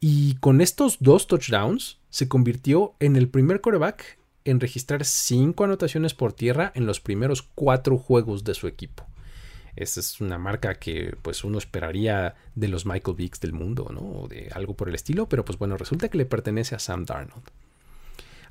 y 0.00 0.36
con 0.36 0.62
estos 0.62 0.96
dos 1.00 1.26
touchdowns 1.26 2.00
se 2.08 2.26
convirtió 2.26 2.94
en 3.00 3.16
el 3.16 3.28
primer 3.28 3.60
coreback 3.60 4.18
en 4.44 4.60
registrar 4.60 5.04
cinco 5.04 5.64
anotaciones 5.64 6.14
por 6.14 6.32
tierra 6.32 6.72
en 6.74 6.86
los 6.86 7.00
primeros 7.00 7.42
cuatro 7.42 7.98
juegos 7.98 8.44
de 8.44 8.54
su 8.54 8.66
equipo. 8.66 9.06
Esa 9.74 10.00
es 10.00 10.20
una 10.20 10.38
marca 10.38 10.74
que 10.74 11.16
pues 11.22 11.44
uno 11.44 11.58
esperaría 11.58 12.34
de 12.54 12.68
los 12.68 12.84
Michael 12.84 13.16
Vicks 13.16 13.40
del 13.40 13.52
mundo, 13.52 13.88
¿no? 13.92 14.22
O 14.22 14.28
de 14.28 14.50
algo 14.54 14.74
por 14.74 14.88
el 14.88 14.94
estilo, 14.94 15.28
pero 15.28 15.44
pues 15.44 15.58
bueno, 15.58 15.76
resulta 15.76 16.08
que 16.08 16.18
le 16.18 16.26
pertenece 16.26 16.74
a 16.74 16.78
Sam 16.78 17.04
Darnold. 17.04 17.44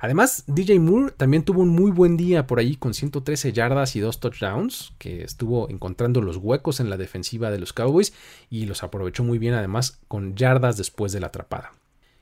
Además, 0.00 0.42
DJ 0.48 0.80
Moore 0.80 1.12
también 1.16 1.44
tuvo 1.44 1.62
un 1.62 1.68
muy 1.68 1.92
buen 1.92 2.16
día 2.16 2.48
por 2.48 2.58
ahí 2.58 2.74
con 2.74 2.92
113 2.92 3.52
yardas 3.52 3.94
y 3.94 4.00
dos 4.00 4.18
touchdowns, 4.18 4.94
que 4.98 5.22
estuvo 5.22 5.70
encontrando 5.70 6.20
los 6.20 6.38
huecos 6.38 6.80
en 6.80 6.90
la 6.90 6.96
defensiva 6.96 7.52
de 7.52 7.60
los 7.60 7.72
Cowboys 7.72 8.12
y 8.50 8.66
los 8.66 8.82
aprovechó 8.82 9.22
muy 9.22 9.38
bien 9.38 9.54
además 9.54 10.00
con 10.08 10.34
yardas 10.34 10.76
después 10.76 11.12
de 11.12 11.20
la 11.20 11.28
atrapada. 11.28 11.74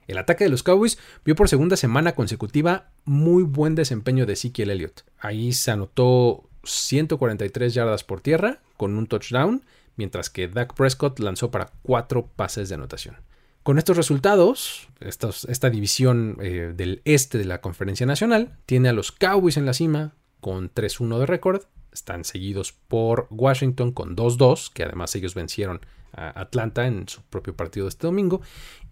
El 0.06 0.18
ataque 0.18 0.44
de 0.44 0.50
los 0.50 0.62
Cowboys 0.62 0.98
vio 1.24 1.34
por 1.34 1.48
segunda 1.48 1.76
semana 1.76 2.14
consecutiva 2.14 2.90
muy 3.06 3.44
buen 3.44 3.74
desempeño 3.74 4.26
de 4.26 4.34
Ezekiel 4.34 4.70
Elliott. 4.70 5.04
Ahí 5.18 5.54
se 5.54 5.70
anotó 5.70 6.49
143 6.64 7.74
yardas 7.74 8.04
por 8.04 8.20
tierra 8.20 8.60
con 8.76 8.96
un 8.96 9.06
touchdown, 9.06 9.64
mientras 9.96 10.30
que 10.30 10.48
Dak 10.48 10.74
Prescott 10.74 11.18
lanzó 11.18 11.50
para 11.50 11.72
cuatro 11.82 12.26
pases 12.34 12.68
de 12.68 12.76
anotación. 12.76 13.16
Con 13.62 13.76
estos 13.76 13.96
resultados, 13.96 14.88
esta 15.00 15.70
división 15.70 16.38
eh, 16.40 16.72
del 16.74 17.02
este 17.04 17.36
de 17.36 17.44
la 17.44 17.60
Conferencia 17.60 18.06
Nacional 18.06 18.56
tiene 18.64 18.88
a 18.88 18.94
los 18.94 19.12
Cowboys 19.12 19.58
en 19.58 19.66
la 19.66 19.74
cima 19.74 20.14
con 20.40 20.72
3-1 20.72 21.18
de 21.18 21.26
récord. 21.26 21.64
Están 21.92 22.24
seguidos 22.24 22.72
por 22.72 23.26
Washington 23.30 23.92
con 23.92 24.16
2-2, 24.16 24.72
que 24.72 24.84
además 24.84 25.14
ellos 25.14 25.34
vencieron 25.34 25.80
a 26.12 26.40
Atlanta 26.40 26.86
en 26.86 27.06
su 27.06 27.22
propio 27.22 27.54
partido 27.54 27.86
este 27.86 28.06
domingo. 28.06 28.40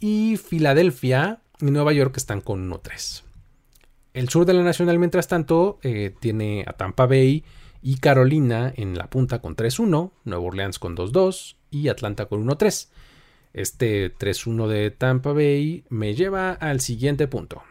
Y 0.01 0.37
Filadelfia 0.37 1.41
y 1.61 1.71
Nueva 1.71 1.95
York 1.95 2.17
están 2.19 2.43
con 2.43 2.71
1-3. 2.71 3.23
El 4.13 4.29
sur 4.29 4.45
de 4.45 4.53
la 4.53 4.63
Nacional, 4.63 4.99
mientras 4.99 5.29
tanto, 5.29 5.79
eh, 5.83 6.15
tiene 6.21 6.65
a 6.67 6.75
Tampa 6.75 7.07
Bay 7.07 7.45
y 7.83 7.97
Carolina 7.97 8.73
en 8.77 8.97
la 8.97 9.09
punta 9.09 9.41
con 9.41 9.57
3-1, 9.57 10.11
Nueva 10.25 10.45
Orleans 10.45 10.79
con 10.79 10.97
2-2 10.97 11.57
y 11.71 11.89
Atlanta 11.89 12.27
con 12.27 12.47
1-3. 12.47 12.89
Este 13.55 14.15
3-1 14.15 14.67
de 14.69 14.91
Tampa 14.91 15.33
Bay 15.33 15.85
me 15.89 16.15
lleva 16.15 16.53
al 16.53 16.81
siguiente 16.81 17.29
punto. 17.29 17.63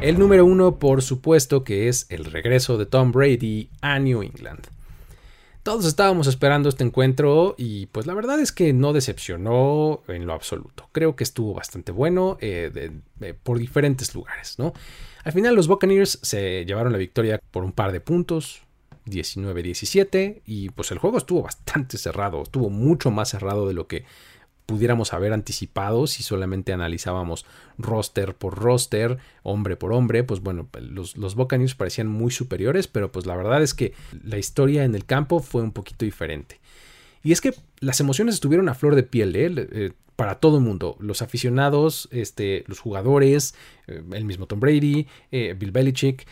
El 0.00 0.18
número 0.18 0.44
uno, 0.44 0.78
por 0.78 1.00
supuesto, 1.02 1.64
que 1.64 1.88
es 1.88 2.06
el 2.10 2.26
regreso 2.26 2.76
de 2.76 2.86
Tom 2.86 3.10
Brady 3.10 3.70
a 3.80 3.98
New 3.98 4.22
England. 4.22 4.66
Todos 5.62 5.86
estábamos 5.86 6.26
esperando 6.26 6.68
este 6.68 6.84
encuentro 6.84 7.54
y 7.56 7.86
pues 7.86 8.06
la 8.06 8.12
verdad 8.12 8.38
es 8.38 8.52
que 8.52 8.74
no 8.74 8.92
decepcionó 8.92 10.02
en 10.08 10.26
lo 10.26 10.34
absoluto. 10.34 10.90
Creo 10.92 11.16
que 11.16 11.24
estuvo 11.24 11.54
bastante 11.54 11.90
bueno 11.90 12.36
eh, 12.42 12.90
por 13.42 13.58
diferentes 13.58 14.14
lugares, 14.14 14.58
¿no? 14.58 14.74
Al 15.24 15.32
final 15.32 15.54
los 15.54 15.68
Buccaneers 15.68 16.18
se 16.22 16.64
llevaron 16.66 16.92
la 16.92 16.98
victoria 16.98 17.40
por 17.50 17.64
un 17.64 17.72
par 17.72 17.92
de 17.92 18.00
puntos, 18.00 18.62
19-17, 19.06 20.42
y 20.44 20.68
pues 20.70 20.90
el 20.90 20.98
juego 20.98 21.18
estuvo 21.18 21.42
bastante 21.42 21.96
cerrado, 21.98 22.42
estuvo 22.42 22.68
mucho 22.68 23.10
más 23.10 23.30
cerrado 23.30 23.66
de 23.66 23.74
lo 23.74 23.86
que 23.86 24.04
pudiéramos 24.66 25.12
haber 25.12 25.32
anticipado 25.32 26.06
si 26.06 26.22
solamente 26.22 26.72
analizábamos 26.72 27.44
roster 27.78 28.34
por 28.34 28.58
roster, 28.58 29.18
hombre 29.42 29.76
por 29.76 29.92
hombre, 29.92 30.24
pues 30.24 30.40
bueno, 30.40 30.68
los, 30.78 31.34
Buccaneers 31.34 31.74
parecían 31.74 32.06
muy 32.06 32.30
superiores, 32.30 32.86
pero 32.86 33.12
pues 33.12 33.26
la 33.26 33.36
verdad 33.36 33.62
es 33.62 33.74
que 33.74 33.94
la 34.22 34.38
historia 34.38 34.84
en 34.84 34.94
el 34.94 35.04
campo 35.04 35.40
fue 35.40 35.62
un 35.62 35.72
poquito 35.72 36.04
diferente. 36.04 36.60
Y 37.22 37.32
es 37.32 37.40
que 37.40 37.54
las 37.80 38.00
emociones 38.00 38.34
estuvieron 38.34 38.68
a 38.68 38.74
flor 38.74 38.94
de 38.94 39.02
piel, 39.02 39.34
¿eh? 39.36 39.92
Eh 40.14 40.16
para 40.16 40.36
todo 40.36 40.58
el 40.58 40.64
mundo, 40.64 40.96
los 41.00 41.22
aficionados, 41.22 42.08
este, 42.12 42.64
los 42.66 42.80
jugadores, 42.80 43.54
eh, 43.86 44.02
el 44.12 44.24
mismo 44.24 44.46
Tom 44.46 44.60
Brady, 44.60 45.06
eh, 45.30 45.54
Bill 45.58 45.72
Belichick, 45.72 46.26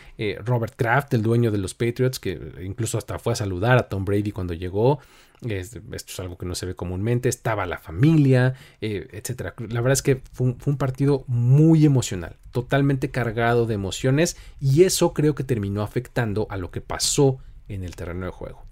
Robert 0.45 0.75
Kraft, 0.77 1.14
el 1.14 1.23
dueño 1.23 1.51
de 1.51 1.59
los 1.59 1.75
Patriots, 1.75 2.18
que 2.21 2.40
incluso 2.64 2.99
hasta 2.99 3.18
fue 3.18 3.33
a 3.33 3.37
saludar 3.37 3.79
a 3.79 3.88
Tom 3.88 4.05
Brady 4.05 4.33
cuando 4.33 4.55
llegó, 4.55 5.01
esto 5.49 5.81
es 5.90 6.21
algo 6.21 6.38
que 6.38 6.47
no 6.47 6.55
se 6.55 6.66
ve 6.66 6.75
comúnmente. 6.75 7.29
Estaba 7.29 7.66
la 7.66 7.79
familia, 7.79 8.55
eh, 8.81 9.09
etcétera. 9.12 9.55
La 9.59 9.81
verdad 9.81 9.92
es 9.92 10.03
que 10.03 10.23
fue 10.33 10.55
un, 10.64 10.77
partido 10.77 11.25
muy 11.27 11.85
emocional, 11.85 12.37
totalmente 12.53 13.11
cargado 13.11 13.66
de 13.66 13.75
emociones, 13.75 14.37
y 14.61 14.85
eso 14.85 15.12
creo 15.12 15.35
que 15.35 15.45
terminó 15.45 15.83
afectando 15.83 16.47
a 16.51 16.57
lo 16.57 16.71
que 16.71 16.81
pasó 16.81 17.38
en 17.68 17.85
el 17.85 17.97
terreno 17.97 18.27
de 18.27 18.33
juego. 18.33 18.71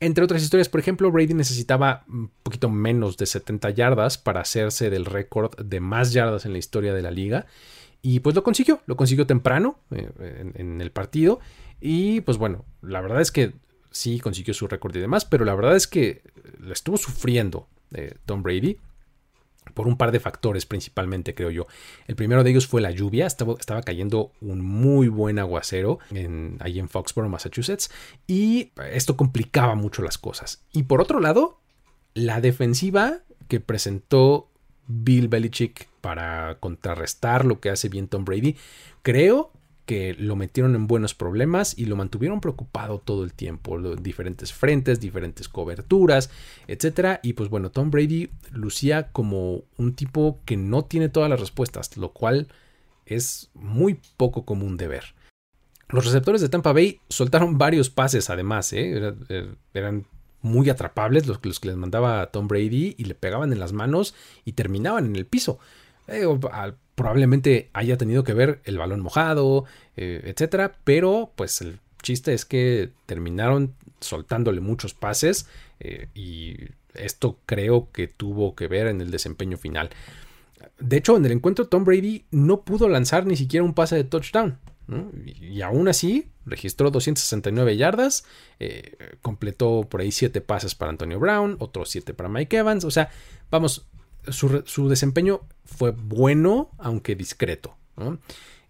Entre 0.00 0.22
otras 0.22 0.42
historias, 0.42 0.68
por 0.68 0.80
ejemplo, 0.80 1.10
Brady 1.10 1.34
necesitaba 1.34 2.04
un 2.08 2.30
poquito 2.42 2.70
menos 2.70 3.16
de 3.16 3.26
70 3.26 3.70
yardas 3.70 4.16
para 4.16 4.40
hacerse 4.40 4.90
del 4.90 5.04
récord 5.04 5.56
de 5.60 5.80
más 5.80 6.12
yardas 6.12 6.46
en 6.46 6.52
la 6.52 6.58
historia 6.58 6.94
de 6.94 7.02
la 7.02 7.10
liga. 7.10 7.46
Y 8.00 8.20
pues 8.20 8.36
lo 8.36 8.44
consiguió, 8.44 8.80
lo 8.86 8.96
consiguió 8.96 9.26
temprano 9.26 9.80
eh, 9.90 10.52
en, 10.54 10.80
el 10.80 10.92
partido. 10.92 11.40
Y 11.80 12.20
pues 12.20 12.38
bueno, 12.38 12.64
la 12.80 13.00
verdad 13.00 13.20
es 13.20 13.32
que 13.32 13.54
sí 13.90 14.20
consiguió 14.20 14.54
su 14.54 14.68
récord 14.68 14.94
y 14.94 15.00
demás, 15.00 15.24
pero 15.24 15.44
la 15.44 15.54
verdad 15.56 15.74
es 15.74 15.88
que 15.88 16.22
la 16.60 16.72
estuvo 16.72 16.96
sufriendo 16.96 17.66
eh, 17.92 18.14
Tom 18.24 18.44
Brady 18.44 18.78
por 19.74 19.86
un 19.86 19.96
par 19.96 20.12
de 20.12 20.20
factores 20.20 20.66
principalmente, 20.66 21.34
creo 21.34 21.50
yo. 21.50 21.66
El 22.06 22.16
primero 22.16 22.44
de 22.44 22.50
ellos 22.50 22.66
fue 22.66 22.80
la 22.80 22.90
lluvia, 22.90 23.26
estaba, 23.26 23.54
estaba 23.58 23.82
cayendo 23.82 24.32
un 24.40 24.60
muy 24.60 25.08
buen 25.08 25.38
aguacero 25.38 25.98
en, 26.10 26.56
ahí 26.60 26.78
en 26.78 26.88
Foxborough, 26.88 27.30
Massachusetts, 27.30 27.90
y 28.26 28.72
esto 28.92 29.16
complicaba 29.16 29.74
mucho 29.74 30.02
las 30.02 30.18
cosas. 30.18 30.62
Y 30.72 30.84
por 30.84 31.00
otro 31.00 31.20
lado, 31.20 31.58
la 32.14 32.40
defensiva 32.40 33.20
que 33.48 33.60
presentó 33.60 34.48
Bill 34.86 35.28
Belichick 35.28 35.88
para 36.00 36.56
contrarrestar 36.60 37.44
lo 37.44 37.60
que 37.60 37.70
hace 37.70 37.88
bien 37.88 38.08
Tom 38.08 38.24
Brady, 38.24 38.56
creo 39.02 39.52
que 39.88 40.12
lo 40.18 40.36
metieron 40.36 40.74
en 40.74 40.86
buenos 40.86 41.14
problemas 41.14 41.72
y 41.78 41.86
lo 41.86 41.96
mantuvieron 41.96 42.42
preocupado 42.42 42.98
todo 42.98 43.24
el 43.24 43.32
tiempo, 43.32 43.78
diferentes 43.96 44.52
frentes, 44.52 45.00
diferentes 45.00 45.48
coberturas, 45.48 46.28
etcétera. 46.66 47.20
Y 47.22 47.32
pues 47.32 47.48
bueno, 47.48 47.70
Tom 47.70 47.90
Brady 47.90 48.28
lucía 48.50 49.10
como 49.12 49.62
un 49.78 49.94
tipo 49.94 50.40
que 50.44 50.58
no 50.58 50.84
tiene 50.84 51.08
todas 51.08 51.30
las 51.30 51.40
respuestas, 51.40 51.96
lo 51.96 52.12
cual 52.12 52.48
es 53.06 53.48
muy 53.54 53.98
poco 54.18 54.44
común 54.44 54.76
de 54.76 54.88
ver. 54.88 55.04
Los 55.88 56.04
receptores 56.04 56.42
de 56.42 56.50
Tampa 56.50 56.74
Bay 56.74 57.00
soltaron 57.08 57.56
varios 57.56 57.88
pases 57.88 58.28
además, 58.28 58.74
¿eh? 58.74 59.14
Eh, 59.30 59.54
eran 59.72 60.04
muy 60.42 60.68
atrapables 60.68 61.26
los, 61.26 61.40
los 61.42 61.60
que 61.60 61.68
les 61.68 61.78
mandaba 61.78 62.30
Tom 62.30 62.46
Brady 62.46 62.94
y 62.98 63.04
le 63.04 63.14
pegaban 63.14 63.54
en 63.54 63.58
las 63.58 63.72
manos 63.72 64.14
y 64.44 64.52
terminaban 64.52 65.06
en 65.06 65.16
el 65.16 65.24
piso. 65.24 65.58
Eh, 66.08 66.26
probablemente 66.98 67.70
haya 67.74 67.96
tenido 67.96 68.24
que 68.24 68.34
ver 68.34 68.60
el 68.64 68.76
balón 68.76 69.00
mojado, 69.00 69.64
eh, 69.96 70.20
etcétera, 70.24 70.74
pero 70.82 71.32
pues 71.36 71.60
el 71.60 71.78
chiste 72.02 72.34
es 72.34 72.44
que 72.44 72.90
terminaron 73.06 73.74
soltándole 74.00 74.60
muchos 74.60 74.94
pases 74.94 75.48
eh, 75.78 76.08
y 76.12 76.56
esto 76.94 77.38
creo 77.46 77.88
que 77.92 78.08
tuvo 78.08 78.56
que 78.56 78.66
ver 78.66 78.88
en 78.88 79.00
el 79.00 79.12
desempeño 79.12 79.56
final. 79.56 79.90
De 80.80 80.96
hecho, 80.96 81.16
en 81.16 81.24
el 81.24 81.30
encuentro 81.30 81.68
Tom 81.68 81.84
Brady 81.84 82.24
no 82.32 82.62
pudo 82.62 82.88
lanzar 82.88 83.26
ni 83.26 83.36
siquiera 83.36 83.64
un 83.64 83.74
pase 83.74 83.94
de 83.94 84.04
touchdown. 84.04 84.58
Y, 85.24 85.60
aún 85.60 85.86
así 85.86 86.30
registró 86.46 86.90
269 86.90 87.76
yardas, 87.76 88.24
eh, 88.58 88.96
completó 89.22 89.86
por 89.88 90.00
ahí 90.00 90.10
7 90.10 90.40
pases 90.40 90.74
para 90.74 90.90
Antonio 90.90 91.20
Brown, 91.20 91.56
otros 91.60 91.90
7 91.90 92.12
para 92.14 92.28
Mike 92.28 92.56
Evans. 92.56 92.84
O 92.84 92.90
sea, 92.90 93.10
vamos, 93.50 93.86
su, 94.30 94.88
desempeño 94.88 95.42
fue 95.64 95.92
bueno, 95.92 96.70
aunque 96.78 97.14
discreto. 97.16 97.76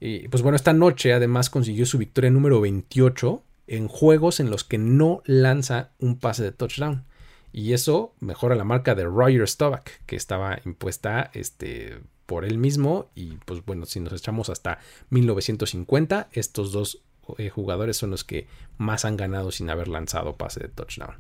Y 0.01 0.29
pues 0.29 0.43
bueno, 0.43 0.57
esta 0.57 0.73
noche 0.73 1.13
además 1.13 1.51
consiguió 1.51 1.87
su 1.87 1.99
victoria 1.99 2.31
número 2.31 2.61
28 2.61 3.43
en 3.67 3.89
juegos 3.89 4.41
en 4.41 4.51
los 4.51 4.65
que 4.65 4.79
no 4.79 5.23
lanza 5.25 5.91
un 5.99 6.19
pase 6.19 6.43
de 6.43 6.53
touchdown. 6.53 7.05
Y 7.53 7.73
eso 7.73 8.15
mejora 8.21 8.55
la 8.55 8.65
marca 8.65 8.95
de 8.95 9.05
Roger 9.05 9.49
Staubach, 9.49 9.89
que 10.07 10.17
estaba 10.17 10.59
impuesta 10.65 11.31
este, 11.35 12.01
por 12.27 12.45
él 12.45 12.59
mismo. 12.59 13.11
Y 13.15 13.37
pues 13.45 13.65
bueno, 13.65 13.87
si 13.87 14.01
nos 14.01 14.13
echamos 14.13 14.51
hasta 14.51 14.79
1950, 15.11 16.29
estos 16.33 16.73
dos 16.73 17.03
eh, 17.37 17.51
jugadores 17.51 17.97
son 17.97 18.11
los 18.11 18.25
que 18.25 18.47
más 18.77 19.05
han 19.05 19.17
ganado 19.17 19.51
sin 19.51 19.71
haber 19.71 19.89
lanzado 19.89 20.37
pase 20.37 20.61
de 20.61 20.69
touchdown. 20.69 21.17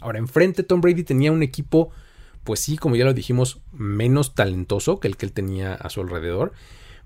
Ahora, 0.00 0.18
enfrente 0.18 0.62
Tom 0.62 0.80
Brady 0.80 1.02
tenía 1.02 1.32
un 1.32 1.42
equipo 1.42 1.90
pues 2.48 2.60
sí, 2.60 2.78
como 2.78 2.96
ya 2.96 3.04
lo 3.04 3.12
dijimos, 3.12 3.60
menos 3.72 4.34
talentoso 4.34 5.00
que 5.00 5.08
el 5.08 5.18
que 5.18 5.26
él 5.26 5.32
tenía 5.32 5.74
a 5.74 5.90
su 5.90 6.00
alrededor, 6.00 6.54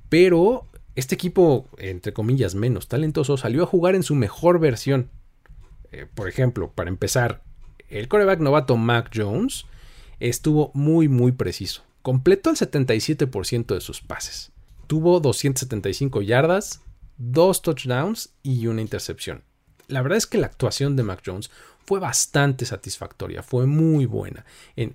pero 0.09 0.69
este 0.95 1.17
equipo, 1.17 1.69
entre 1.79 2.13
comillas, 2.13 2.55
menos 2.55 2.87
talentoso, 2.87 3.37
salió 3.37 3.65
a 3.65 3.67
jugar 3.67 3.97
en 3.97 4.05
su 4.05 4.15
mejor 4.15 4.61
versión. 4.61 5.11
Eh, 5.91 6.07
por 6.15 6.29
ejemplo, 6.29 6.71
para 6.71 6.91
empezar, 6.91 7.43
el 7.89 8.07
coreback 8.07 8.39
novato 8.39 8.77
Mac 8.77 9.11
Jones 9.13 9.67
estuvo 10.21 10.71
muy, 10.75 11.09
muy 11.09 11.33
preciso. 11.33 11.83
Completó 12.03 12.51
el 12.51 12.57
77% 12.57 13.75
de 13.75 13.81
sus 13.81 14.01
pases. 14.01 14.53
Tuvo 14.87 15.19
275 15.19 16.23
yardas, 16.23 16.83
dos 17.17 17.63
touchdowns 17.63 18.33
y 18.45 18.69
una 18.69 18.81
intercepción. 18.81 19.43
La 19.89 20.03
verdad 20.03 20.19
es 20.19 20.29
que 20.29 20.39
la 20.39 20.47
actuación 20.47 20.95
de 20.95 21.03
Mac 21.03 21.21
Jones 21.27 21.51
fue 21.85 22.01
bastante 22.01 22.65
satisfactoria, 22.65 23.43
fue 23.43 23.67
muy 23.67 24.07
buena, 24.07 24.45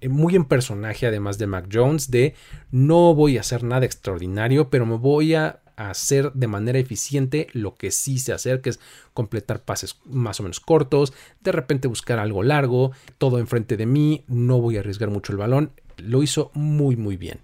muy 0.10 0.36
en 0.36 0.46
personaje 0.46 1.08
además 1.08 1.38
de 1.38 1.48
Mac 1.48 1.68
Jones, 1.72 2.10
de 2.12 2.36
no 2.72 3.14
voy 3.14 3.38
a 3.38 3.42
hacer 3.42 3.64
nada 3.64 3.86
extraordinario, 3.86 4.70
pero 4.70 4.86
me 4.86 4.98
voy 4.98 5.36
a 5.36 5.60
hacer 5.76 6.34
de 6.34 6.48
manera 6.48 6.80
eficiente 6.80 7.48
lo 7.54 7.76
que 7.76 7.92
sí 7.92 8.18
sé 8.20 8.34
hacer, 8.34 8.62
que 8.62 8.72
es 8.72 8.80
completar 9.14 9.64
pases 9.64 10.00
más 10.06 10.40
o 10.40 10.44
menos 10.44 10.60
cortos, 10.60 11.14
de 11.42 11.52
repente 11.52 11.88
buscar 11.88 12.20
algo 12.20 12.42
largo, 12.42 12.92
todo 13.18 13.40
enfrente 13.40 13.78
de 13.78 13.86
mí, 13.86 14.24
no 14.28 14.60
voy 14.60 14.78
a 14.78 14.80
arriesgar 14.80 15.10
mucho 15.10 15.32
el 15.32 15.38
balón, 15.38 15.72
lo 15.98 16.24
hizo 16.24 16.52
muy 16.54 16.96
muy 16.96 17.18
bien. 17.18 17.40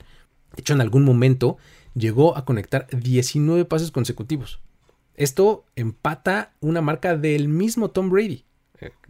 De 0.56 0.62
hecho, 0.62 0.74
en 0.74 0.82
algún 0.82 1.04
momento 1.04 1.58
llegó 1.96 2.38
a 2.38 2.46
conectar 2.46 2.88
19 2.92 3.66
pases 3.66 3.92
consecutivos. 3.92 4.60
Esto 5.16 5.66
empata 5.76 6.54
una 6.60 6.82
marca 6.82 7.16
del 7.16 7.48
mismo 7.48 7.92
Tom 7.92 8.10
Brady 8.10 8.46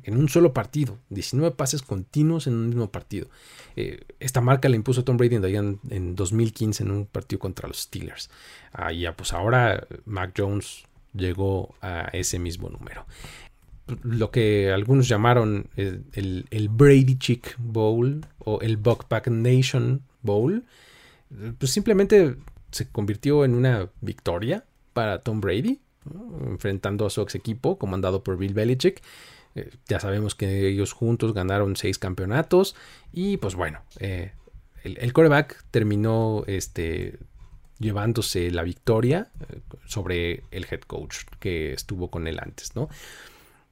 en 0.04 0.18
un 0.18 0.30
solo 0.30 0.54
partido, 0.54 0.98
19 1.10 1.56
pases 1.56 1.82
continuos 1.82 2.48
en 2.48 2.54
un 2.54 2.68
mismo 2.68 2.92
partido. 2.92 3.28
Eh, 3.76 4.02
esta 4.20 4.42
marca 4.42 4.70
la 4.70 4.76
impuso 4.76 5.04
Tom 5.04 5.18
Brady 5.18 5.36
en, 5.36 5.80
en 5.90 6.16
2015 6.16 6.84
en 6.84 6.92
un 6.92 7.06
partido 7.06 7.40
contra 7.40 7.68
los 7.68 7.80
Steelers. 7.80 8.30
Ah, 8.74 8.92
pues 9.16 9.34
ahora 9.34 9.88
Mac 10.06 10.34
Jones 10.38 10.84
llegó 11.14 11.76
a 11.82 12.10
ese 12.14 12.40
mismo 12.40 12.70
número. 12.70 13.06
lo 14.04 14.32
que 14.32 14.72
algunos 14.72 15.08
llamaron 15.08 15.68
el, 15.76 16.46
el, 16.50 16.70
Brady 16.70 17.18
Chick 17.18 17.56
Bowl 17.58 18.26
o 18.40 18.62
el 18.62 18.78
Buckpack 18.78 19.28
Nation 19.28 20.02
Bowl, 20.22 20.64
pues 21.58 21.72
simplemente 21.72 22.38
se 22.72 22.90
convirtió 22.90 23.46
en 23.46 23.56
una 23.56 23.90
victoria 24.02 24.66
para 24.94 25.20
Tom 25.20 25.42
Brady, 25.42 25.80
enfrentando 26.48 27.06
a 27.06 27.10
su 27.10 27.22
ex 27.22 27.36
equipo 27.36 27.78
comandado 27.78 28.24
por 28.24 28.38
Bill 28.38 28.54
Belichick. 28.54 29.02
Eh, 29.56 29.72
ya 29.88 30.00
sabemos 30.00 30.36
que 30.36 30.68
ellos 30.68 30.94
juntos 30.94 31.34
ganaron 31.34 31.76
seis 31.76 32.00
campeonatos 32.00 32.76
y 33.12 33.38
pues 33.38 33.56
bueno, 33.56 33.82
eh, 34.00 34.32
el, 34.84 34.98
el, 34.98 35.14
coreback 35.14 35.64
terminó 35.72 36.44
este, 36.48 37.20
llevándose 37.80 38.50
la 38.52 38.64
victoria 38.64 39.32
eh, 39.50 39.60
sobre 39.86 40.44
el 40.52 40.66
head 40.70 40.82
coach 40.82 41.26
que 41.40 41.74
estuvo 41.74 42.10
con 42.10 42.28
él 42.28 42.40
antes, 42.42 42.76
¿no? 42.76 42.90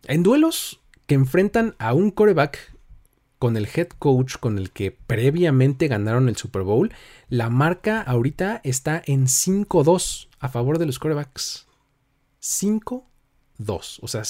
En 0.06 0.24
duelos 0.24 0.80
que 1.08 1.16
enfrentan 1.16 1.76
a 1.80 1.94
un 1.94 2.12
coreback 2.12 2.72
con 3.42 3.58
el 3.58 3.68
head 3.74 3.88
coach 3.98 4.38
con 4.38 4.60
el 4.60 4.70
que 4.70 4.92
previamente 4.92 5.88
ganaron 5.88 6.30
el 6.30 6.38
Super 6.38 6.62
Bowl, 6.62 6.94
la 7.28 7.50
marca 7.50 8.02
ahorita 8.02 8.62
está 8.64 9.02
en 9.06 9.26
5-2 9.26 10.28
a 10.40 10.50
favor 10.50 10.78
de 10.78 10.86
los 10.86 11.00
corebacks. 11.00 11.66
5-2. 12.40 13.04
O 14.00 14.08
sea, 14.08 14.22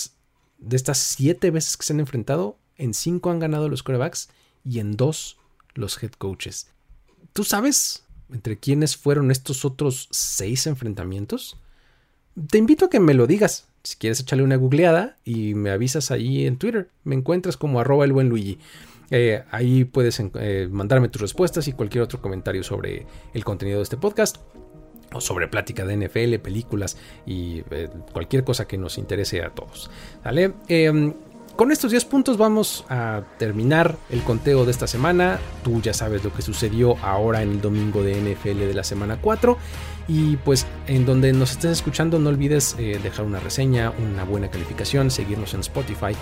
de 0.61 0.75
estas 0.77 0.99
7 0.99 1.51
veces 1.51 1.75
que 1.75 1.83
se 1.83 1.93
han 1.93 1.99
enfrentado, 1.99 2.57
en 2.77 2.93
5 2.93 3.29
han 3.29 3.39
ganado 3.39 3.67
los 3.67 3.83
corebacks 3.83 4.29
y 4.63 4.79
en 4.79 4.95
2 4.95 5.37
los 5.73 6.01
head 6.01 6.11
coaches. 6.11 6.67
¿Tú 7.33 7.43
sabes 7.43 8.03
entre 8.31 8.57
quiénes 8.57 8.95
fueron 8.95 9.31
estos 9.31 9.65
otros 9.65 10.07
6 10.11 10.67
enfrentamientos? 10.67 11.57
Te 12.49 12.57
invito 12.57 12.85
a 12.85 12.89
que 12.89 12.99
me 12.99 13.13
lo 13.13 13.27
digas. 13.27 13.67
Si 13.83 13.97
quieres 13.97 14.19
echarle 14.19 14.43
una 14.43 14.55
googleada 14.55 15.17
y 15.25 15.55
me 15.55 15.71
avisas 15.71 16.11
ahí 16.11 16.45
en 16.45 16.57
Twitter. 16.57 16.89
Me 17.03 17.15
encuentras 17.15 17.57
como 17.57 17.79
arroba 17.79 18.05
el 18.05 18.13
buen 18.13 18.29
Luigi. 18.29 18.59
Eh, 19.09 19.43
ahí 19.51 19.83
puedes 19.83 20.19
eh, 20.19 20.69
mandarme 20.71 21.09
tus 21.09 21.21
respuestas 21.21 21.67
y 21.67 21.73
cualquier 21.73 22.03
otro 22.03 22.21
comentario 22.21 22.63
sobre 22.63 23.05
el 23.33 23.43
contenido 23.43 23.79
de 23.79 23.83
este 23.83 23.97
podcast 23.97 24.37
sobre 25.19 25.47
plática 25.47 25.85
de 25.85 25.97
NFL, 25.97 26.35
películas 26.39 26.97
y 27.25 27.63
eh, 27.71 27.89
cualquier 28.13 28.43
cosa 28.43 28.67
que 28.67 28.77
nos 28.77 28.97
interese 28.97 29.43
a 29.43 29.49
todos. 29.49 29.89
Em, 30.67 31.13
con 31.55 31.71
estos 31.71 31.91
10 31.91 32.05
puntos 32.05 32.37
vamos 32.37 32.85
a 32.89 33.23
terminar 33.37 33.97
el 34.09 34.21
conteo 34.23 34.65
de 34.65 34.71
esta 34.71 34.87
semana. 34.87 35.39
Tú 35.63 35.81
ya 35.81 35.93
sabes 35.93 36.23
lo 36.23 36.33
que 36.33 36.41
sucedió 36.41 36.97
ahora 37.03 37.43
en 37.43 37.51
el 37.51 37.61
domingo 37.61 38.03
de 38.03 38.15
NFL 38.15 38.59
de 38.59 38.73
la 38.73 38.83
semana 38.83 39.17
4. 39.21 39.57
Y 40.07 40.37
pues 40.37 40.65
en 40.87 41.05
donde 41.05 41.31
nos 41.33 41.51
estés 41.51 41.71
escuchando 41.71 42.19
no 42.19 42.29
olvides 42.29 42.75
eh, 42.79 42.99
dejar 43.03 43.25
una 43.25 43.39
reseña, 43.39 43.91
una 43.91 44.23
buena 44.23 44.49
calificación, 44.49 45.11
seguirnos 45.11 45.53
en 45.53 45.59
Spotify 45.59 46.15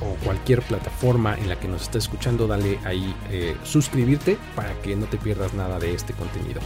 o 0.00 0.24
cualquier 0.24 0.62
plataforma 0.62 1.36
en 1.36 1.48
la 1.48 1.58
que 1.60 1.68
nos 1.68 1.82
estés 1.82 2.04
escuchando. 2.04 2.46
Dale 2.46 2.78
ahí 2.84 3.14
eh, 3.30 3.56
suscribirte 3.64 4.38
para 4.54 4.72
que 4.80 4.96
no 4.96 5.06
te 5.06 5.18
pierdas 5.18 5.54
nada 5.54 5.78
de 5.78 5.92
este 5.92 6.14
contenido. 6.14 6.60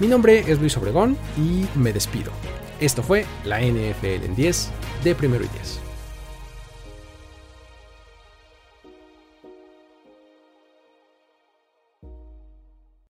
Mi 0.00 0.06
nombre 0.06 0.50
es 0.50 0.58
Luis 0.58 0.74
Obregón 0.78 1.14
y 1.36 1.66
me 1.78 1.92
despido. 1.92 2.32
Esto 2.80 3.02
fue 3.02 3.26
la 3.44 3.60
NFL 3.60 4.24
en 4.24 4.34
10 4.34 4.70
de 5.04 5.14
primero 5.14 5.44
y 5.44 5.48
10. 5.48 5.89